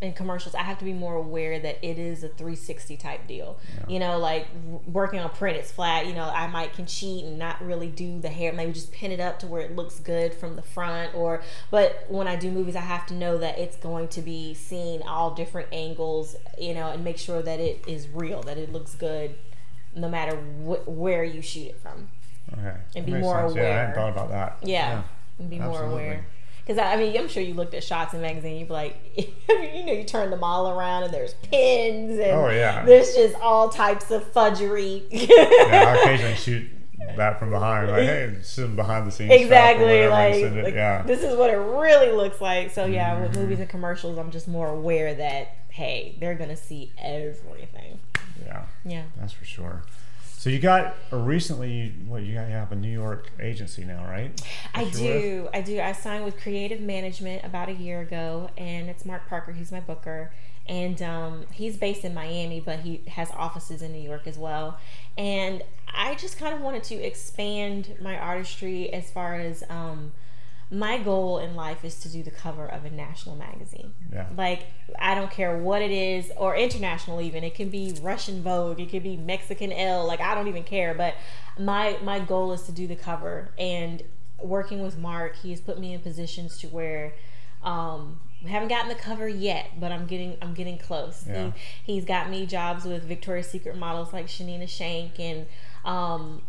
[0.00, 3.58] in commercials, I have to be more aware that it is a 360 type deal.
[3.76, 3.84] Yeah.
[3.92, 4.46] You know, like
[4.86, 6.06] working on print, it's flat.
[6.06, 9.12] You know, I might can cheat and not really do the hair, maybe just pin
[9.12, 11.14] it up to where it looks good from the front.
[11.14, 14.54] Or, but when I do movies, I have to know that it's going to be
[14.54, 16.34] seen all different angles.
[16.58, 19.34] You know, and make sure that it is real, that it looks good,
[19.94, 22.08] no matter wh- where you shoot it from.
[22.54, 23.52] Okay, and be more sense.
[23.52, 23.64] aware.
[23.64, 24.58] Yeah, I hadn't thought about that.
[24.62, 25.02] Yeah, yeah.
[25.38, 25.88] and be Absolutely.
[25.88, 26.26] more aware.
[26.70, 28.56] Because I mean, I'm sure you looked at shots in magazine.
[28.56, 28.96] You'd be like,
[29.48, 33.34] you know, you turn them all around, and there's pins, and oh yeah, there's just
[33.40, 35.04] all types of fudgery.
[35.10, 36.70] yeah, I occasionally shoot
[37.16, 39.32] that from behind, like, hey, sitting behind the scenes.
[39.32, 41.02] Exactly, like, like, yeah.
[41.02, 42.70] this is what it really looks like.
[42.70, 43.22] So yeah, mm-hmm.
[43.24, 47.98] with movies and commercials, I'm just more aware that hey, they're gonna see everything.
[48.46, 49.82] Yeah, yeah, that's for sure.
[50.40, 54.40] So you got recently what you have a New York agency now, right?
[54.72, 55.42] I do.
[55.42, 55.54] With?
[55.54, 55.82] I do.
[55.82, 59.80] I signed with Creative Management about a year ago and it's Mark Parker, he's my
[59.80, 60.32] booker.
[60.66, 64.78] And um, he's based in Miami, but he has offices in New York as well.
[65.18, 70.12] And I just kind of wanted to expand my artistry as far as um,
[70.70, 73.92] my goal in life is to do the cover of a national magazine.
[74.12, 74.26] Yeah.
[74.36, 74.66] Like
[74.98, 77.42] I don't care what it is or international even.
[77.42, 80.94] It can be Russian Vogue, it could be Mexican Elle, like I don't even care,
[80.94, 81.14] but
[81.58, 84.02] my my goal is to do the cover and
[84.38, 87.14] working with Mark, he's put me in positions to where
[87.62, 91.24] um we haven't gotten the cover yet, but I'm getting I'm getting close.
[91.26, 91.52] Yeah.
[91.84, 95.46] He, he's got me jobs with Victoria's Secret models like Shanina Shaik and
[95.84, 96.42] um,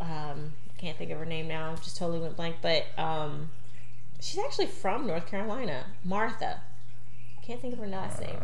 [0.00, 0.52] um,
[0.82, 1.76] can't think of her name now.
[1.76, 2.56] Just totally went blank.
[2.60, 3.50] But um,
[4.20, 5.86] she's actually from North Carolina.
[6.04, 6.60] Martha.
[7.42, 8.36] Can't think of her last name.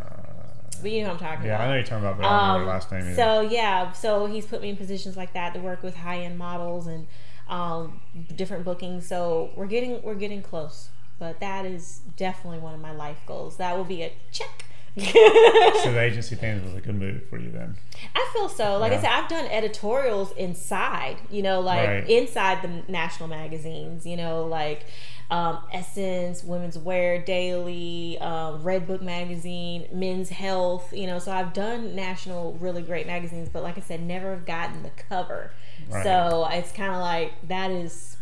[0.81, 1.61] But you know what I'm talking yeah, about.
[1.61, 3.15] Yeah, I know you're talking about, but I don't know her um, last name either.
[3.17, 6.39] So yeah, so he's put me in positions like that to work with high end
[6.39, 7.09] models and
[7.49, 8.01] um,
[8.37, 9.09] different bookings.
[9.09, 10.91] So we're getting we're getting close.
[11.19, 13.57] But that is definitely one of my life goals.
[13.57, 14.65] That will be a check
[14.99, 17.77] so the agency thing was a good move for you then.
[18.15, 18.79] I feel so.
[18.79, 18.99] Like yeah.
[18.99, 22.09] I said, I've done editorials inside, you know, like right.
[22.09, 24.87] inside the national magazines, you know, like
[25.31, 31.19] um, Essence, Women's Wear Daily, um, Redbook Magazine, Men's Health, you know.
[31.19, 34.91] So I've done national, really great magazines, but like I said, never have gotten the
[34.91, 35.53] cover.
[35.89, 36.03] Right.
[36.03, 38.17] So it's kind of like that is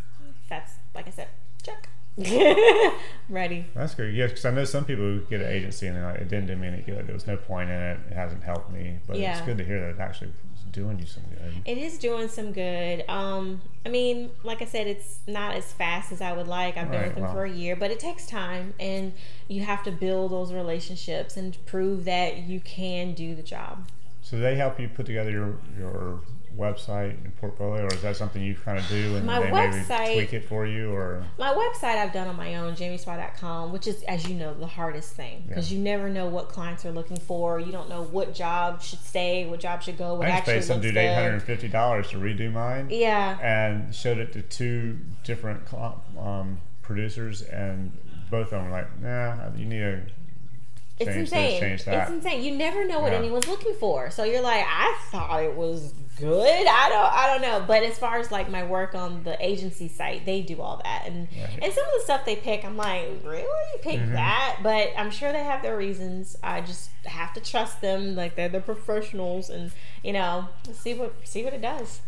[0.48, 1.28] that's like I said,
[1.62, 1.88] check.
[3.28, 3.66] Ready.
[3.74, 4.14] That's good.
[4.14, 6.46] Yes, because I know some people who get an agency and they're like, it didn't
[6.46, 7.06] do me any good.
[7.06, 8.00] There was no point in it.
[8.10, 8.98] It hasn't helped me.
[9.06, 9.36] But yeah.
[9.36, 11.52] it's good to hear that it actually is doing you some good.
[11.66, 13.04] It is doing some good.
[13.08, 16.78] Um, I mean, like I said, it's not as fast as I would like.
[16.78, 17.34] I've been right, with them well.
[17.34, 19.12] for a year, but it takes time, and
[19.48, 23.88] you have to build those relationships and prove that you can do the job.
[24.22, 26.20] So they help you put together your your
[26.56, 29.88] website and portfolio, or is that something you kind of do and my they website,
[29.88, 30.90] maybe tweak it for you?
[30.90, 34.66] Or my website I've done on my own, jamieswai.com, which is, as you know, the
[34.66, 35.78] hardest thing because yeah.
[35.78, 37.60] you never know what clients are looking for.
[37.60, 40.14] You don't know what job should stay, what job should go.
[40.14, 42.88] What I just paid some dude eight hundred and fifty dollars to redo mine.
[42.90, 45.62] Yeah, and showed it to two different
[46.18, 47.92] um, producers, and
[48.30, 50.12] both of them were like, "Nah, you need
[50.98, 51.60] to it's insane.
[51.60, 52.42] This, it's insane.
[52.42, 53.18] You never know what yeah.
[53.18, 54.10] anyone's looking for.
[54.10, 56.66] So you're like, I thought it was good.
[56.66, 57.64] I don't I don't know.
[57.66, 61.04] But as far as like my work on the agency site, they do all that.
[61.06, 61.58] And right.
[61.62, 63.42] and some of the stuff they pick, I'm like, really?
[63.42, 64.12] You pick mm-hmm.
[64.12, 64.60] that?
[64.62, 66.36] But I'm sure they have their reasons.
[66.42, 68.14] I just have to trust them.
[68.14, 72.00] Like they're the professionals and you know, see what see what it does.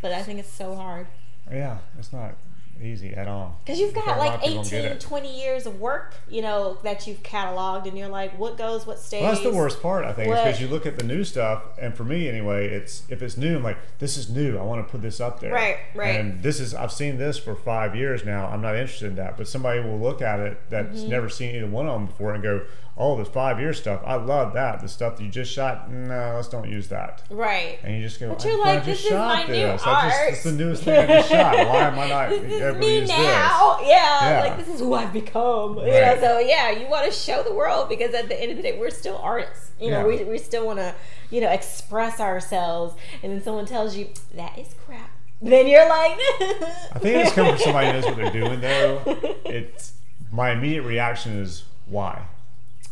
[0.00, 1.08] But I think it's so hard.
[1.50, 2.36] Yeah, it's not
[2.82, 3.58] easy at all.
[3.64, 7.96] Because you've got like 18, 20 years of work, you know, that you've cataloged, and
[7.96, 9.22] you're like, what goes, what stays.
[9.22, 11.94] Well, that's the worst part, I think, because you look at the new stuff, and
[11.94, 14.58] for me anyway, it's if it's new, I'm like, this is new.
[14.58, 15.52] I want to put this up there.
[15.52, 16.16] Right, right.
[16.16, 18.46] And this is, I've seen this for five years now.
[18.46, 19.36] I'm not interested in that.
[19.36, 21.10] But somebody will look at it that's mm-hmm.
[21.10, 22.64] never seen either one of them before and go,
[23.00, 24.02] oh, the five year stuff.
[24.04, 24.80] I love that.
[24.80, 27.22] The stuff that you just shot, no, let's don't use that.
[27.30, 27.78] Right.
[27.82, 29.56] And you just go, but you're like, this is my this.
[29.56, 30.12] new art.
[30.12, 31.56] Just, it's the newest thing I just shot.
[31.56, 33.78] Why am I not this to use now.
[33.78, 33.88] this?
[33.88, 35.78] Yeah, yeah, like this is who I've become.
[35.78, 35.86] Right.
[35.86, 38.58] You know, so yeah, you want to show the world because at the end of
[38.58, 39.70] the day, we're still artists.
[39.80, 40.24] You know, yeah.
[40.24, 40.94] we, we still want to,
[41.30, 42.94] you know, express ourselves.
[43.22, 45.10] And then someone tells you, that is crap.
[45.40, 49.02] Then you're like, I think it's coming from somebody who knows what they're doing, though.
[49.46, 49.94] It's
[50.30, 52.26] my immediate reaction is why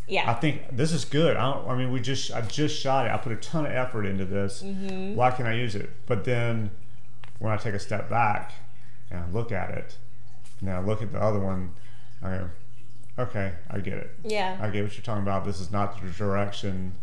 [0.09, 0.31] yeah.
[0.31, 1.37] I think this is good.
[1.37, 1.69] I don't.
[1.69, 3.13] I mean, we just I just shot it.
[3.13, 4.63] I put a ton of effort into this.
[4.63, 5.15] Mm-hmm.
[5.15, 5.91] Why can't I use it?
[6.07, 6.71] But then
[7.39, 8.53] when I take a step back
[9.11, 9.97] and I look at it,
[10.61, 11.75] and I look at the other one,
[12.23, 12.51] I go,
[13.19, 14.11] okay, I get it.
[14.25, 14.59] Yeah.
[14.61, 15.45] I get what you're talking about.
[15.45, 16.95] This is not the direction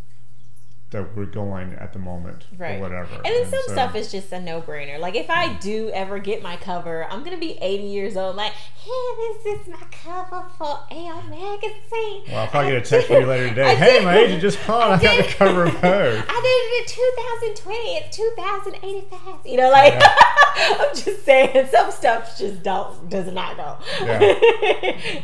[0.95, 2.77] that we're going at the moment right.
[2.77, 3.15] or whatever.
[3.15, 4.97] And then and some so, stuff is just a no brainer.
[4.97, 8.35] Like if I do ever get my cover, I'm gonna be 80 years old.
[8.37, 8.53] Like
[8.85, 12.23] hey, this is my cover for Elle magazine.
[12.27, 13.75] Well, I'll probably get a text from you later today.
[13.75, 14.93] Hey, my agent just called.
[14.93, 15.81] I, got the cover of Vogue.
[15.83, 17.77] I did it in 2020.
[17.97, 19.45] It's 2085.
[19.45, 19.93] You know, like
[20.55, 23.77] I'm just saying, some stuff just don't does not go.
[24.05, 24.19] Yeah.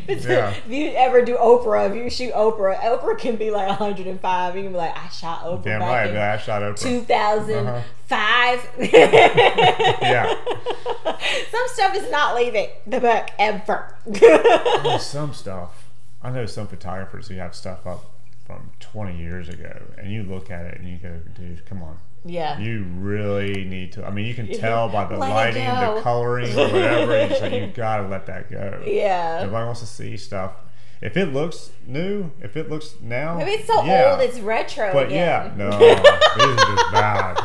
[0.08, 0.54] If Yeah.
[0.68, 4.56] you ever do Oprah, if you shoot Oprah, Oprah can be like 105.
[4.56, 6.10] You can be like, I shot Oprah Damn back right.
[6.10, 6.80] in Yeah, I shot Oprah.
[6.80, 8.60] 2005.
[8.60, 8.82] Uh-huh.
[10.02, 10.36] Yeah.
[11.52, 13.96] Some stuff is not leaving the book ever.
[15.00, 15.88] Some stuff.
[16.24, 18.06] I know some photographers who have stuff up
[18.46, 21.98] from 20 years ago, and you look at it and you go, dude, come on.
[22.26, 22.60] yeah.
[22.60, 24.06] You really need to.
[24.06, 27.22] I mean, you can tell by the lighting, the coloring, or whatever.
[27.24, 28.84] you just like, you gotta let that go.
[28.86, 29.40] Yeah.
[29.42, 30.52] Everybody wants to see stuff.
[31.02, 34.12] If it looks new, if it looks now, Maybe it's so yeah.
[34.12, 35.18] old it's retro But again.
[35.18, 37.40] yeah, no, it's just bad.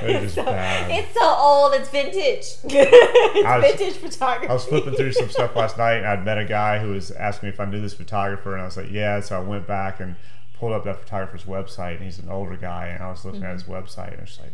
[0.00, 0.90] They're just so, bad.
[0.90, 2.56] It's so old, it's vintage.
[2.64, 4.48] it's was- vintage photography.
[4.48, 7.10] I was flipping through some stuff last night, and I'd met a guy who was
[7.10, 9.20] asking me if I knew this photographer, and I was like, yeah.
[9.20, 10.16] So I went back and
[10.54, 13.52] pulled up that photographer's website, and he's an older guy, and I was looking at
[13.52, 13.72] his mm-hmm.
[13.72, 14.52] website, and it's like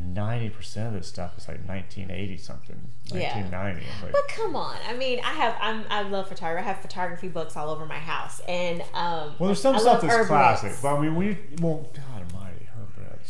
[0.00, 3.34] ninety percent of this stuff is like nineteen eighty something, Yeah.
[3.34, 3.82] nineteen ninety.
[4.02, 6.64] Like, But come on, I mean, I have I'm I love photography.
[6.64, 9.34] I have photography books all over my house, and um.
[9.38, 10.82] well, there's some I stuff that's classic, books.
[10.82, 12.17] but I mean, you well, God.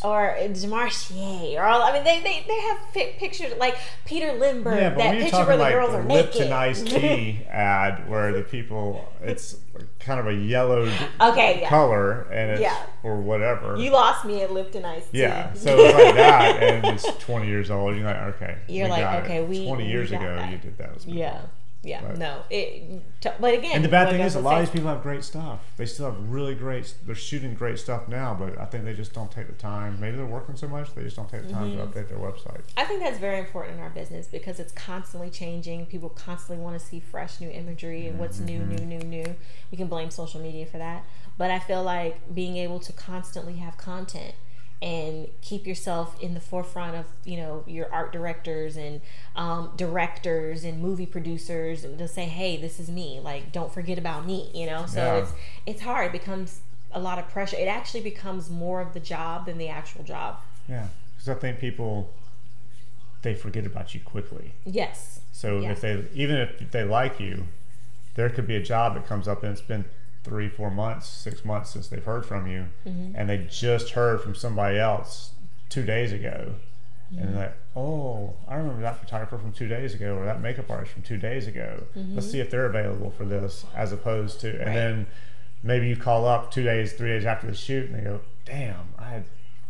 [0.05, 2.79] Or uh, Demarchelier, or all, I mean, they, they, they have
[3.19, 6.53] pictures like Peter Lindbergh, Yeah, but that picture where the like girls are Lipton naked.
[6.53, 9.57] iced tea ad, where the people, it's
[9.99, 11.69] kind of a yellowed okay, yeah.
[11.69, 12.81] color, and it's Yeah.
[13.03, 13.77] or whatever.
[13.77, 15.19] You lost me at Lipton Ice Tea.
[15.19, 17.97] Yeah, so it's like that, and it's 20 years old.
[17.97, 19.49] You're like, okay, You're like, okay, it.
[19.49, 20.51] we- 20 we years ago, that.
[20.53, 21.05] you did that.
[21.07, 21.41] Yeah,
[21.83, 22.43] yeah, no.
[22.51, 23.03] It,
[23.41, 25.61] but again, And the bad thing is, a lot of these people have great stuff.
[25.77, 26.93] They still have really great.
[27.07, 30.01] They're shooting great stuff now, but I think they just don't take the time.
[30.01, 31.79] Maybe they're working so much, they just don't take the time Mm-hmm.
[31.79, 32.63] to update their website.
[32.77, 35.87] I think that's very important in our business because it's constantly changing.
[35.87, 39.37] People constantly want to see fresh new imagery and what's new, new, new, new.
[39.71, 41.05] We can blame social media for that.
[41.37, 44.35] But I feel like being able to constantly have content
[44.81, 49.01] and keep yourself in the forefront of you know your art directors and
[49.35, 53.21] um, directors and movie producers and to say hey this is me.
[53.23, 54.87] Like don't forget about me you know?
[54.87, 55.17] So Yeah.
[55.17, 55.33] it's
[55.67, 56.07] it's hard.
[56.07, 56.61] It becomes
[56.93, 57.57] a lot of pressure.
[57.57, 60.37] It actually becomes more of the job than the actual job.
[60.69, 62.11] Yeah, because I think people
[63.23, 64.53] they forget about you quickly.
[64.65, 65.21] yes.
[65.33, 65.73] So Yeah.
[65.73, 67.47] if they even if they like you,
[68.15, 69.85] there could be a job that comes up and it's been
[70.29, 73.13] three, four months, six months since they've heard from you, Mm-hmm.
[73.17, 75.33] and they just heard from somebody else
[75.69, 76.55] two days ago,
[77.11, 80.71] and they're like, "Oh, I remember that photographer from two days ago, or that makeup
[80.71, 81.85] artist from two days ago.
[81.95, 84.69] Let's see if they're available for this." As opposed to, and Mm-hmm.
[84.69, 84.75] Right.
[84.75, 85.07] then
[85.63, 88.89] maybe you call up two days, three days after the shoot, and they go, "Damn,
[88.99, 89.25] I had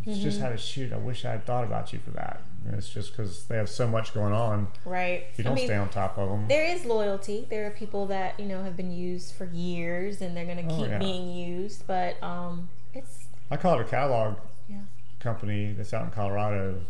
[0.07, 0.21] Mm-hmm.
[0.23, 0.92] just had a shoot.
[0.92, 2.40] I wish I had thought about you for that."
[2.73, 4.68] It's just because they have so much going on.
[4.85, 7.47] right you don't mean, stay on top of them, there is loyalty.
[7.49, 10.75] There are people that you know have been used for years, and they're going to
[10.75, 10.99] Oh, keep yeah.
[10.99, 11.87] being used.
[11.87, 14.37] But um, it's I called a catalog
[14.68, 14.81] Yeah.
[15.21, 16.81] company that's out in Colorado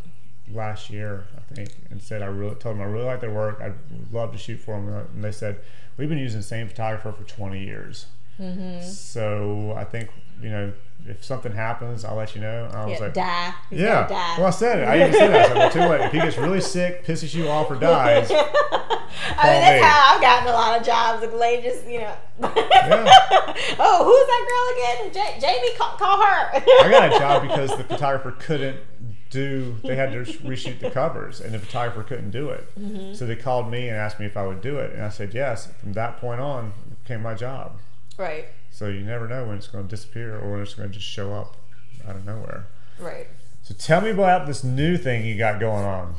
[0.51, 3.61] last year, I think, and said I really told them I really like their work.
[3.61, 3.75] I'd
[4.13, 5.61] love to shoot for them, and they said
[5.97, 8.07] we've been using the same photographer for 20 years.
[8.41, 8.89] Mm-hmm.
[8.89, 10.73] So I think you know
[11.07, 12.67] if something happens, I'll let you know.
[12.67, 13.55] And I was yeah, like, die.
[13.71, 14.07] He's yeah.
[14.07, 14.35] die.
[14.39, 14.89] Well, I said it.
[14.89, 15.45] I even said that.
[15.45, 16.01] I said, well, too late.
[16.07, 19.89] If he gets really sick, pisses you off, or dies, I mean, that's me.
[19.89, 21.21] how I've gotten a lot of jobs.
[21.23, 22.15] The lady just, you know.
[22.41, 22.51] Yeah.
[23.79, 25.41] oh, who's that girl again?
[25.41, 26.51] Ja- Jamie, call, call her.
[26.55, 28.79] I got a job because the photographer couldn't
[29.31, 29.77] do.
[29.85, 32.69] They had to reshoot the covers, and the photographer couldn't do it.
[32.79, 33.15] Mm-hmm.
[33.15, 35.35] So they called me and asked me if I would do it, and I said
[35.35, 35.69] yes.
[35.81, 36.73] From that point on,
[37.05, 37.79] became my job.
[38.19, 38.47] right,
[38.79, 41.05] So you never know when it's going to disappear or when it's going to just
[41.05, 41.57] show up
[42.07, 42.69] out of nowhere.
[43.01, 43.27] right.
[43.65, 46.15] So tell me about this new thing you got going on.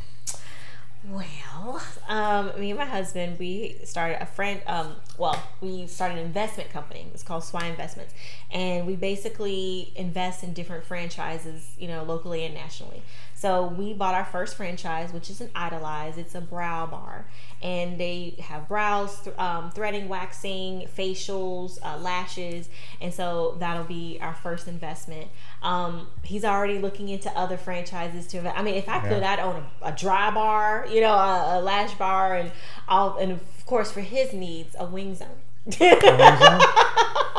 [1.08, 4.62] Well, um, me and my husband, we started a friend.
[4.68, 7.08] Um, well, we started an investment company.
[7.14, 8.14] It's called Svay Investments,
[8.52, 13.02] and we basically invest in different franchises, you know, locally and nationally.
[13.40, 16.18] So we bought our first franchise, which is an Idolize.
[16.18, 17.26] It's a brow bar,
[17.62, 22.68] and they have brows, th- um, threading, waxing, facials, uh, lashes,
[23.00, 25.30] and so that'll be our first investment.
[25.64, 28.40] Um, he's already looking into other franchises to.
[28.40, 29.32] invest- I mean, if I could, Yeah.
[29.32, 32.52] I'd own a, a dry bar, you know, a, a lash bar, and
[32.90, 35.30] all, and of course for his needs, a wing zone.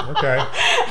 [0.09, 0.45] Okay.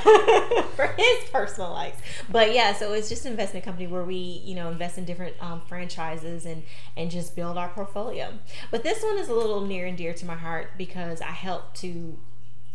[0.76, 1.98] for his personal likes.
[2.30, 5.36] But yeah, so it's just an investment company where we, you know, invest in different
[5.42, 6.64] um, franchises and
[6.96, 8.34] and just build our portfolio.
[8.72, 11.78] But this one is a little near and dear to my heart because I helped
[11.82, 12.18] to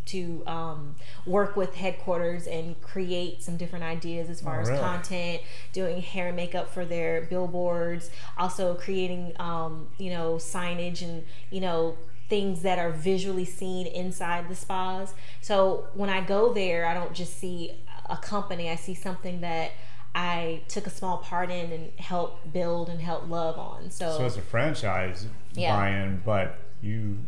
[0.07, 4.81] to um, work with headquarters and create some different ideas as far Oh, as really?
[4.81, 5.41] content,
[5.73, 11.63] doing hair and makeup for their billboards, also creating, um, you know, signage and, you
[11.63, 11.97] know,
[12.29, 15.15] things that are visually seen inside the spas.
[15.41, 17.73] So when I go there, I don't just see
[18.09, 19.73] a company, I see something that
[20.15, 23.91] I took a small part in and helped build and help love on.
[23.91, 25.75] So, So it's a franchise Yeah.
[25.77, 27.19] buy-in, but you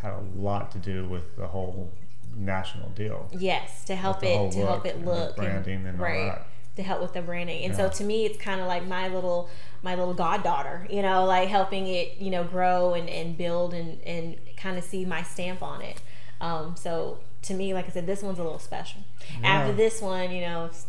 [0.00, 1.90] had a lot to do with the whole
[2.36, 3.28] national deal.
[3.32, 6.28] yes, to help it to help look it and look branding and all right.
[6.32, 6.46] that.
[6.80, 9.50] To help with the branding, and so to me, it's kind of like my little
[9.82, 14.00] my little goddaughter, you know, like helping it, you know, grow and, and build and
[14.02, 16.00] and kind of see my stamp on it.
[16.40, 19.02] Um, so to me, like I said, this one's a little special.
[19.44, 20.84] After this one, you know, if,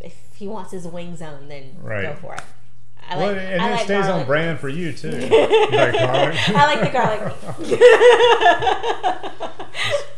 [0.00, 2.02] if he wants his wing zone, then Right.
[2.02, 2.42] go for it.
[3.10, 5.08] I Well, like, and I it like stays on brand for you too.
[5.10, 6.48] You like garlic?
[6.50, 7.20] I like the garlic.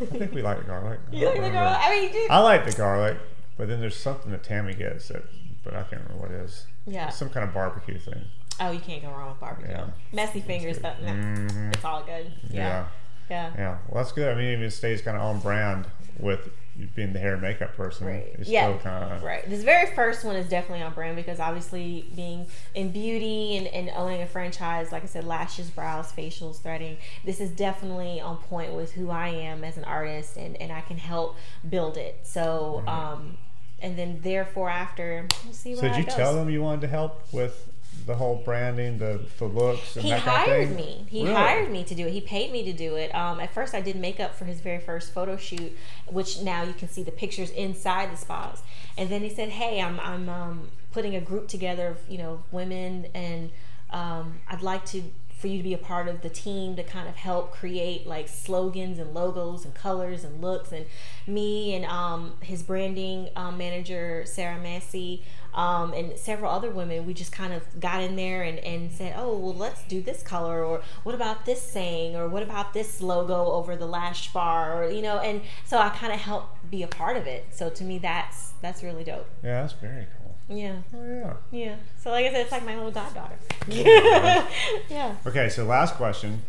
[0.01, 1.01] I think we like garlic.
[1.13, 1.79] You like the garlic?
[1.83, 3.17] I mean, you I like the garlic,
[3.57, 5.25] but then there's something that Tammy gets that,
[5.63, 6.67] but I can't remember what it is.
[6.87, 7.09] yeah.
[7.11, 8.23] Some kind of barbecue thing.
[8.61, 9.71] Oh, you can't go wrong with barbecue.
[9.71, 9.87] Yeah.
[10.13, 11.75] Messy fingers, but no, Mhm.
[11.75, 12.33] it's all good.
[12.51, 12.59] Yeah.
[12.61, 12.87] Yeah.
[13.31, 13.53] Yeah.
[13.57, 14.31] yeah, Well, that's good.
[14.31, 15.87] I mean, even stays kind of on brand
[16.19, 16.51] with
[16.95, 18.07] being the hair and makeup person.
[18.07, 18.27] Right.
[18.39, 18.67] It's Yeah.
[18.69, 19.49] still kind of Right.
[19.49, 23.91] This very first one is definitely on brand because obviously being in beauty and, and
[23.97, 28.75] owning a franchise, like I said, lashes, brows, facials, threading, this is definitely on point
[28.75, 31.37] with who I am as an artist and, and I can help
[31.69, 32.21] build it.
[32.25, 33.39] So, um,
[33.81, 36.45] and then therefore after, we'll see So did you that tell goes.
[36.45, 37.71] them you wanted to help with
[38.07, 41.07] the whole branding, the the looks, and he that kind of hired me.
[41.09, 41.35] He Really?
[41.35, 42.13] hired me to do it.
[42.13, 43.15] He paid me to do it.
[43.15, 46.75] Um, at first, I did makeup for his very first photo shoot, which now you
[46.75, 48.63] can see the pictures inside the spas.
[48.99, 52.43] And then he said, "Hey, I'm I'm um, putting a group together of you know
[52.51, 53.51] women, and
[53.91, 55.03] um, I'd like to."
[55.45, 58.29] For you to be a part of the team to kind of help create like
[58.29, 60.87] slogans and logos and colors and looks, and
[61.27, 65.23] me and um, his branding um, manager Sarah Massey
[65.53, 69.13] um, and several other women, we just kind of got in there and, and said,
[69.19, 73.03] oh, well, let's do this color, or what about this saying, or what about this
[73.03, 76.83] logo over the lash bar, or you know, and so I kind of helped be
[76.83, 77.49] a part of it.
[77.51, 79.29] So to me, that's that's really dope.
[79.43, 80.24] Yeah, that's very cool.
[80.49, 81.33] Yeah, Oh yeah.
[81.51, 81.77] yeah.
[81.99, 83.37] So like I said, it's like my little goddaughter.
[83.69, 85.17] yeah.
[85.27, 86.43] Okay, so last question: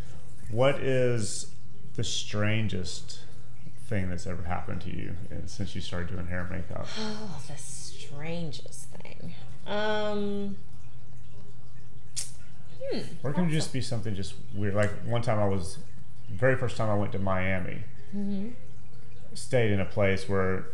[0.52, 1.48] What is
[1.96, 3.20] the strangest
[3.88, 6.88] thing that's ever happened to you uh, since you started doing hair and makeup?
[7.00, 9.34] Oh, the strangest thing.
[9.66, 10.58] Um.
[12.92, 13.00] Hmm.
[13.24, 14.76] Or can it just be something just weird?
[14.76, 15.80] Like one time I was,
[16.30, 17.84] very first time I went to Miami,
[18.16, 18.50] Mm-hmm.
[19.34, 20.66] stayed in a place where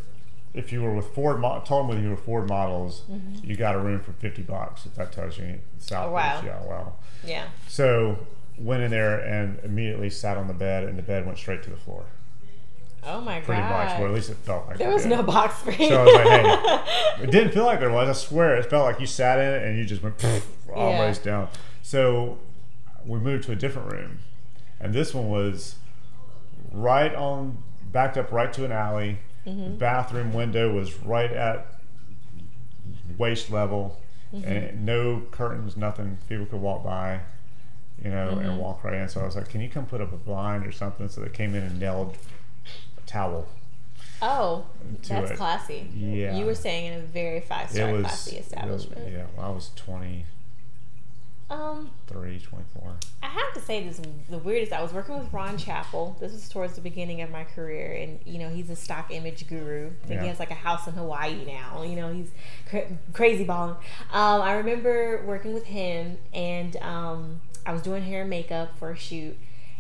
[0.54, 3.04] if you were with Ford, mo- whether you were Ford models,
[3.44, 4.86] you got a room for 50 bucks.
[4.86, 6.10] If that tells you South Mm-hmm.
[6.10, 6.42] Oh, wow.
[6.42, 6.94] Beach, yeah, wow.
[7.26, 7.46] Yeah.
[7.68, 8.20] So
[8.58, 11.70] went in there and immediately sat on the bed, and the bed went straight to
[11.70, 12.06] the floor.
[13.04, 13.70] Oh my Pretty god.
[13.70, 15.90] Pretty much, or at least it felt like There was no box spring.
[15.90, 18.08] So I was like, hey, it didn't feel like there was.
[18.10, 20.24] I swear, it felt like you sat in it and you just went
[20.72, 21.00] all Yeah.
[21.00, 21.48] ways down.
[21.82, 22.38] So
[23.06, 24.20] we moved to a different room,
[24.80, 25.76] and this one was
[26.72, 27.58] right on,
[27.92, 29.18] backed up right to an alley.
[29.46, 29.64] Mm-hmm.
[29.64, 31.80] The bathroom window was right at
[33.18, 33.98] waist level,
[34.34, 34.50] Mm-hmm.
[34.50, 36.18] and no curtains, nothing.
[36.30, 37.20] People could walk by.
[38.02, 38.40] You know, Mm-hmm.
[38.50, 39.10] and walk right in.
[39.10, 41.30] So I was like, "Can you come put up a blind or something?" So they
[41.30, 42.18] came in and nailed
[42.98, 43.48] a towel
[44.22, 44.66] oh,
[45.08, 45.38] that's it.
[45.38, 45.88] classy.
[45.96, 46.38] Yeah.
[46.38, 49.12] You were staying in a very five star was, classy it was establishment.
[49.12, 49.26] yeah.
[49.36, 50.24] Well, I was 23,
[51.52, 52.96] Um, 24.
[53.22, 54.00] I have to say this
[54.30, 54.72] the weirdest.
[54.72, 56.18] I was working with Ron Chapple.
[56.20, 59.48] This was towards the beginning of my career, and you know he's a stock image
[59.48, 59.88] guru.
[60.04, 60.22] I think Yeah.
[60.24, 61.84] he has like a house in Hawaii now.
[61.84, 62.32] You know he's
[62.70, 63.76] cra- crazy balling.
[64.14, 68.92] Um, I remember working with him, and um, I was doing hair and makeup for
[68.92, 69.38] a shoot,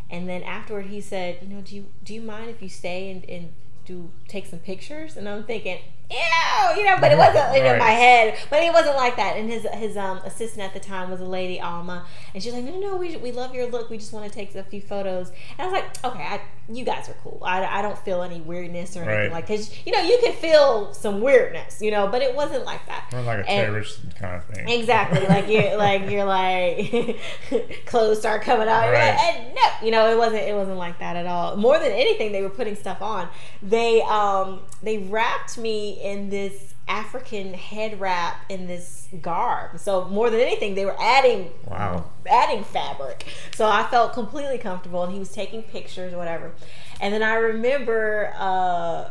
[0.09, 3.09] and then afterward he said, you know, do you do you mind if you stay
[3.09, 3.53] and, and
[3.85, 5.15] do take some pictures?
[5.15, 5.79] And I'm thinking.
[6.11, 7.79] Ew, you know, but it wasn't in Right.
[7.79, 8.37] my head.
[8.49, 9.37] But it wasn't like that.
[9.37, 12.63] And his his um, assistant at the time was a lady, Alma, and she's like,
[12.63, 13.89] no, no, no, we, we love your look.
[13.89, 15.29] We just want to take a few photos.
[15.57, 17.41] And I was like, okay, I, you guys are cool.
[17.43, 19.31] I, I don't feel any weirdness or anything Right.
[19.31, 22.85] like because you know you could feel some weirdness, you know, but it wasn't like
[22.87, 23.09] that.
[23.13, 24.67] Or like a And- terrorist kind of thing.
[24.69, 27.17] Exactly, like you're like you're like
[27.85, 30.99] clothes start coming out, You're like, and no, you know it wasn't it wasn't like
[30.99, 31.55] that at all.
[31.57, 33.27] More than anything, they were putting stuff on.
[33.61, 39.79] They um they wrapped me in this African head wrap in this garb.
[39.79, 42.05] So more than anything, they were adding Wow.
[42.29, 43.25] adding fabric.
[43.55, 46.51] So I felt completely comfortable, and he was taking pictures, or whatever.
[46.99, 49.09] And then I remember uh,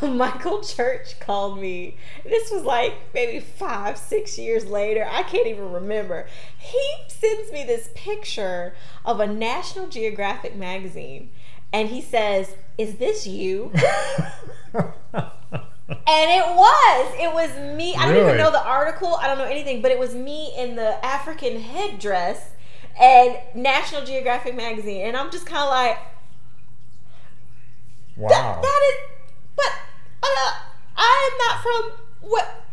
[0.06, 1.96] Michael Church called me.
[2.24, 5.06] This was like maybe five, six years later.
[5.08, 6.26] I can't even remember.
[6.58, 8.74] He sends me this picture
[9.04, 11.30] of a National Geographic magazine,
[11.72, 13.72] and he says, "Is this you?"
[15.88, 17.14] And it was.
[17.18, 17.94] It was me.
[17.94, 19.16] I don't even know the article.
[19.20, 22.50] I don't know anything, but it was me in the African headdress
[22.98, 25.02] and National Geographic magazine.
[25.06, 25.98] And I'm just kind of like,
[28.16, 28.28] Wow.
[28.28, 28.96] That, that is,
[29.56, 29.72] but
[30.22, 30.52] uh,
[30.96, 31.82] I am not from
[32.28, 32.46] what.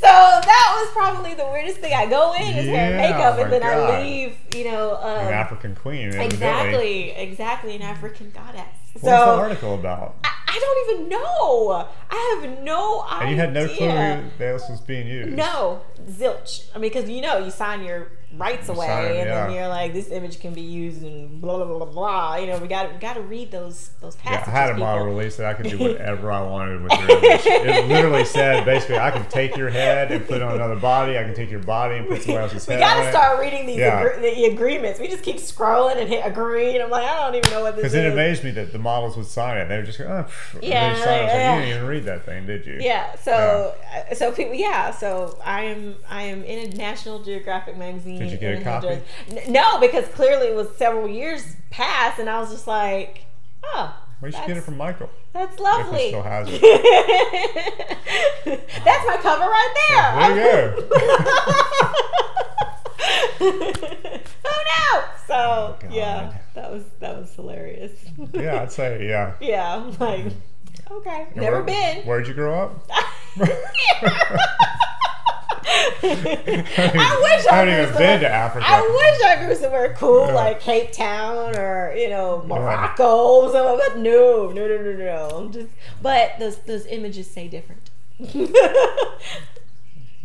[0.00, 1.94] so that was probably the weirdest thing.
[1.94, 3.90] I go in is hair and makeup, and then God.
[3.90, 4.36] I leave.
[4.54, 6.12] You know, um, An African queen.
[6.12, 8.62] exactly, exactly, an African goddess.
[8.94, 10.16] What so was the article about?
[10.24, 11.86] I, I don't even know.
[12.10, 13.20] I have no idea.
[13.20, 15.30] And you had no clue who this was being used.
[15.36, 16.68] No, zilch.
[16.74, 18.86] I mean, because you know, you sign your rights away,
[19.18, 21.86] it, and then you're like, this image can be used and blah blah blah blah.
[21.86, 22.36] blah.
[22.36, 24.44] You know, we got we got to read those those Yeah.
[24.46, 27.40] I had a model release that I could do whatever I wanted with your image.
[27.46, 31.18] It literally said basically I can take your head and put it on another body.
[31.18, 33.66] I can take your body and put somebody else's We head got to start reading
[33.66, 34.02] these Yeah.
[34.02, 35.00] agre- the agreements.
[35.00, 37.74] We just keep scrolling and hit agree, and I'm like, I don't even know what
[37.76, 38.04] this Because is.
[38.04, 39.68] it amazed me that the models would sign it.
[39.68, 41.12] They would just go, oh, Yeah, they sign it.
[41.12, 41.54] I like, yeah.
[41.54, 42.78] you didn't even read that thing, did you?
[42.80, 43.74] Yeah, so
[44.10, 48.19] uh so people, yeah, so I am I am in a National Geographic magazine.
[48.20, 49.00] Did you get a copy?
[49.48, 53.24] No, because clearly it was several years past, and I was just like,
[53.64, 55.08] oh, Well, you should get it from Michael.
[55.32, 56.08] that's If lovely.
[56.08, 56.60] still has it.
[58.84, 60.12] that's my cover right there.
[60.34, 60.88] There you go.
[63.42, 65.04] oh no!
[65.26, 65.92] So oh, God.
[65.92, 67.92] yeah, that was that was hilarious.
[68.34, 69.32] Yeah, I'd say, yeah.
[69.40, 70.26] yeah, like
[70.90, 72.02] okay, And never where- been.
[72.06, 72.90] Where'd you grow up?
[76.02, 78.64] I wish I, I haven't grew even somewhere- been to Africa.
[78.68, 80.34] I wish I grew somewhere cool Yeah.
[80.34, 83.04] like Cape Town or you know Morocco,
[83.44, 83.80] or something.
[83.88, 85.28] But no, no, no, no, no.
[85.36, 85.68] I'm just,
[86.02, 87.90] but those those images say different.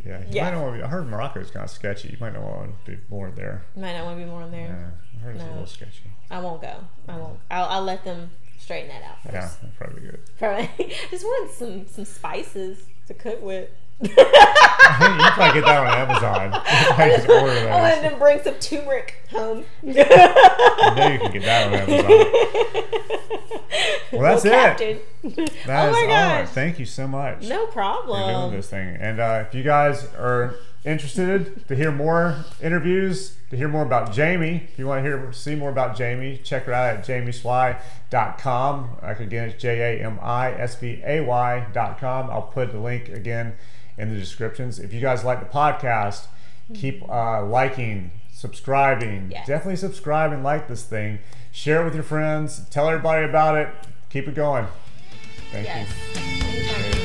[0.06, 0.44] Yeah, you Yeah.
[0.44, 2.10] might not want to be, I heard Morocco is kind of sketchy.
[2.10, 3.66] You might not want to be more there.
[3.76, 4.68] Might not want to be more in there.
[4.68, 6.12] Yeah, I heard it's a little sketchy.
[6.30, 6.76] I won't go.
[7.08, 7.40] I won't.
[7.50, 8.30] I'll, I'll let them
[8.60, 9.34] straighten that out first.
[9.34, 10.20] Yeah, that'd probably be good.
[10.38, 10.94] Probably.
[11.10, 13.70] Just wanted some some spices to cook with.
[14.02, 16.52] you can probably get that on Amazon.
[16.98, 17.72] I just order that.
[17.72, 17.82] I those.
[17.82, 19.64] wanted them to bring some turmeric home.
[19.84, 22.10] I know you can get that on Amazon.
[24.12, 24.52] Well, that's it.
[24.52, 25.00] Captain.
[25.66, 26.08] That oh is my all.
[26.08, 26.50] gosh.
[26.50, 28.50] Thank you so much No for problem.
[28.50, 28.96] doing this thing.
[29.00, 34.14] And uh, if you guys are interested to hear more interviews, to hear more about
[34.14, 38.98] Jamie, if you want to hear see more about Jamie, check her out at jamieswy.com.
[39.02, 42.30] Like again, it's J A M I S V A Y.com.
[42.30, 43.56] I'll put the link again
[43.98, 44.80] in the descriptions.
[44.80, 46.28] If you guys like the podcast,
[46.74, 49.30] keep uh, liking, subscribing.
[49.32, 49.48] Yes.
[49.48, 51.20] Definitely subscribe and like this thing.
[51.52, 52.68] Share it with your friends.
[52.70, 53.70] Tell everybody about it.
[54.10, 54.68] Keep it going.
[55.52, 55.74] Thank you.
[55.74, 57.05] Yes.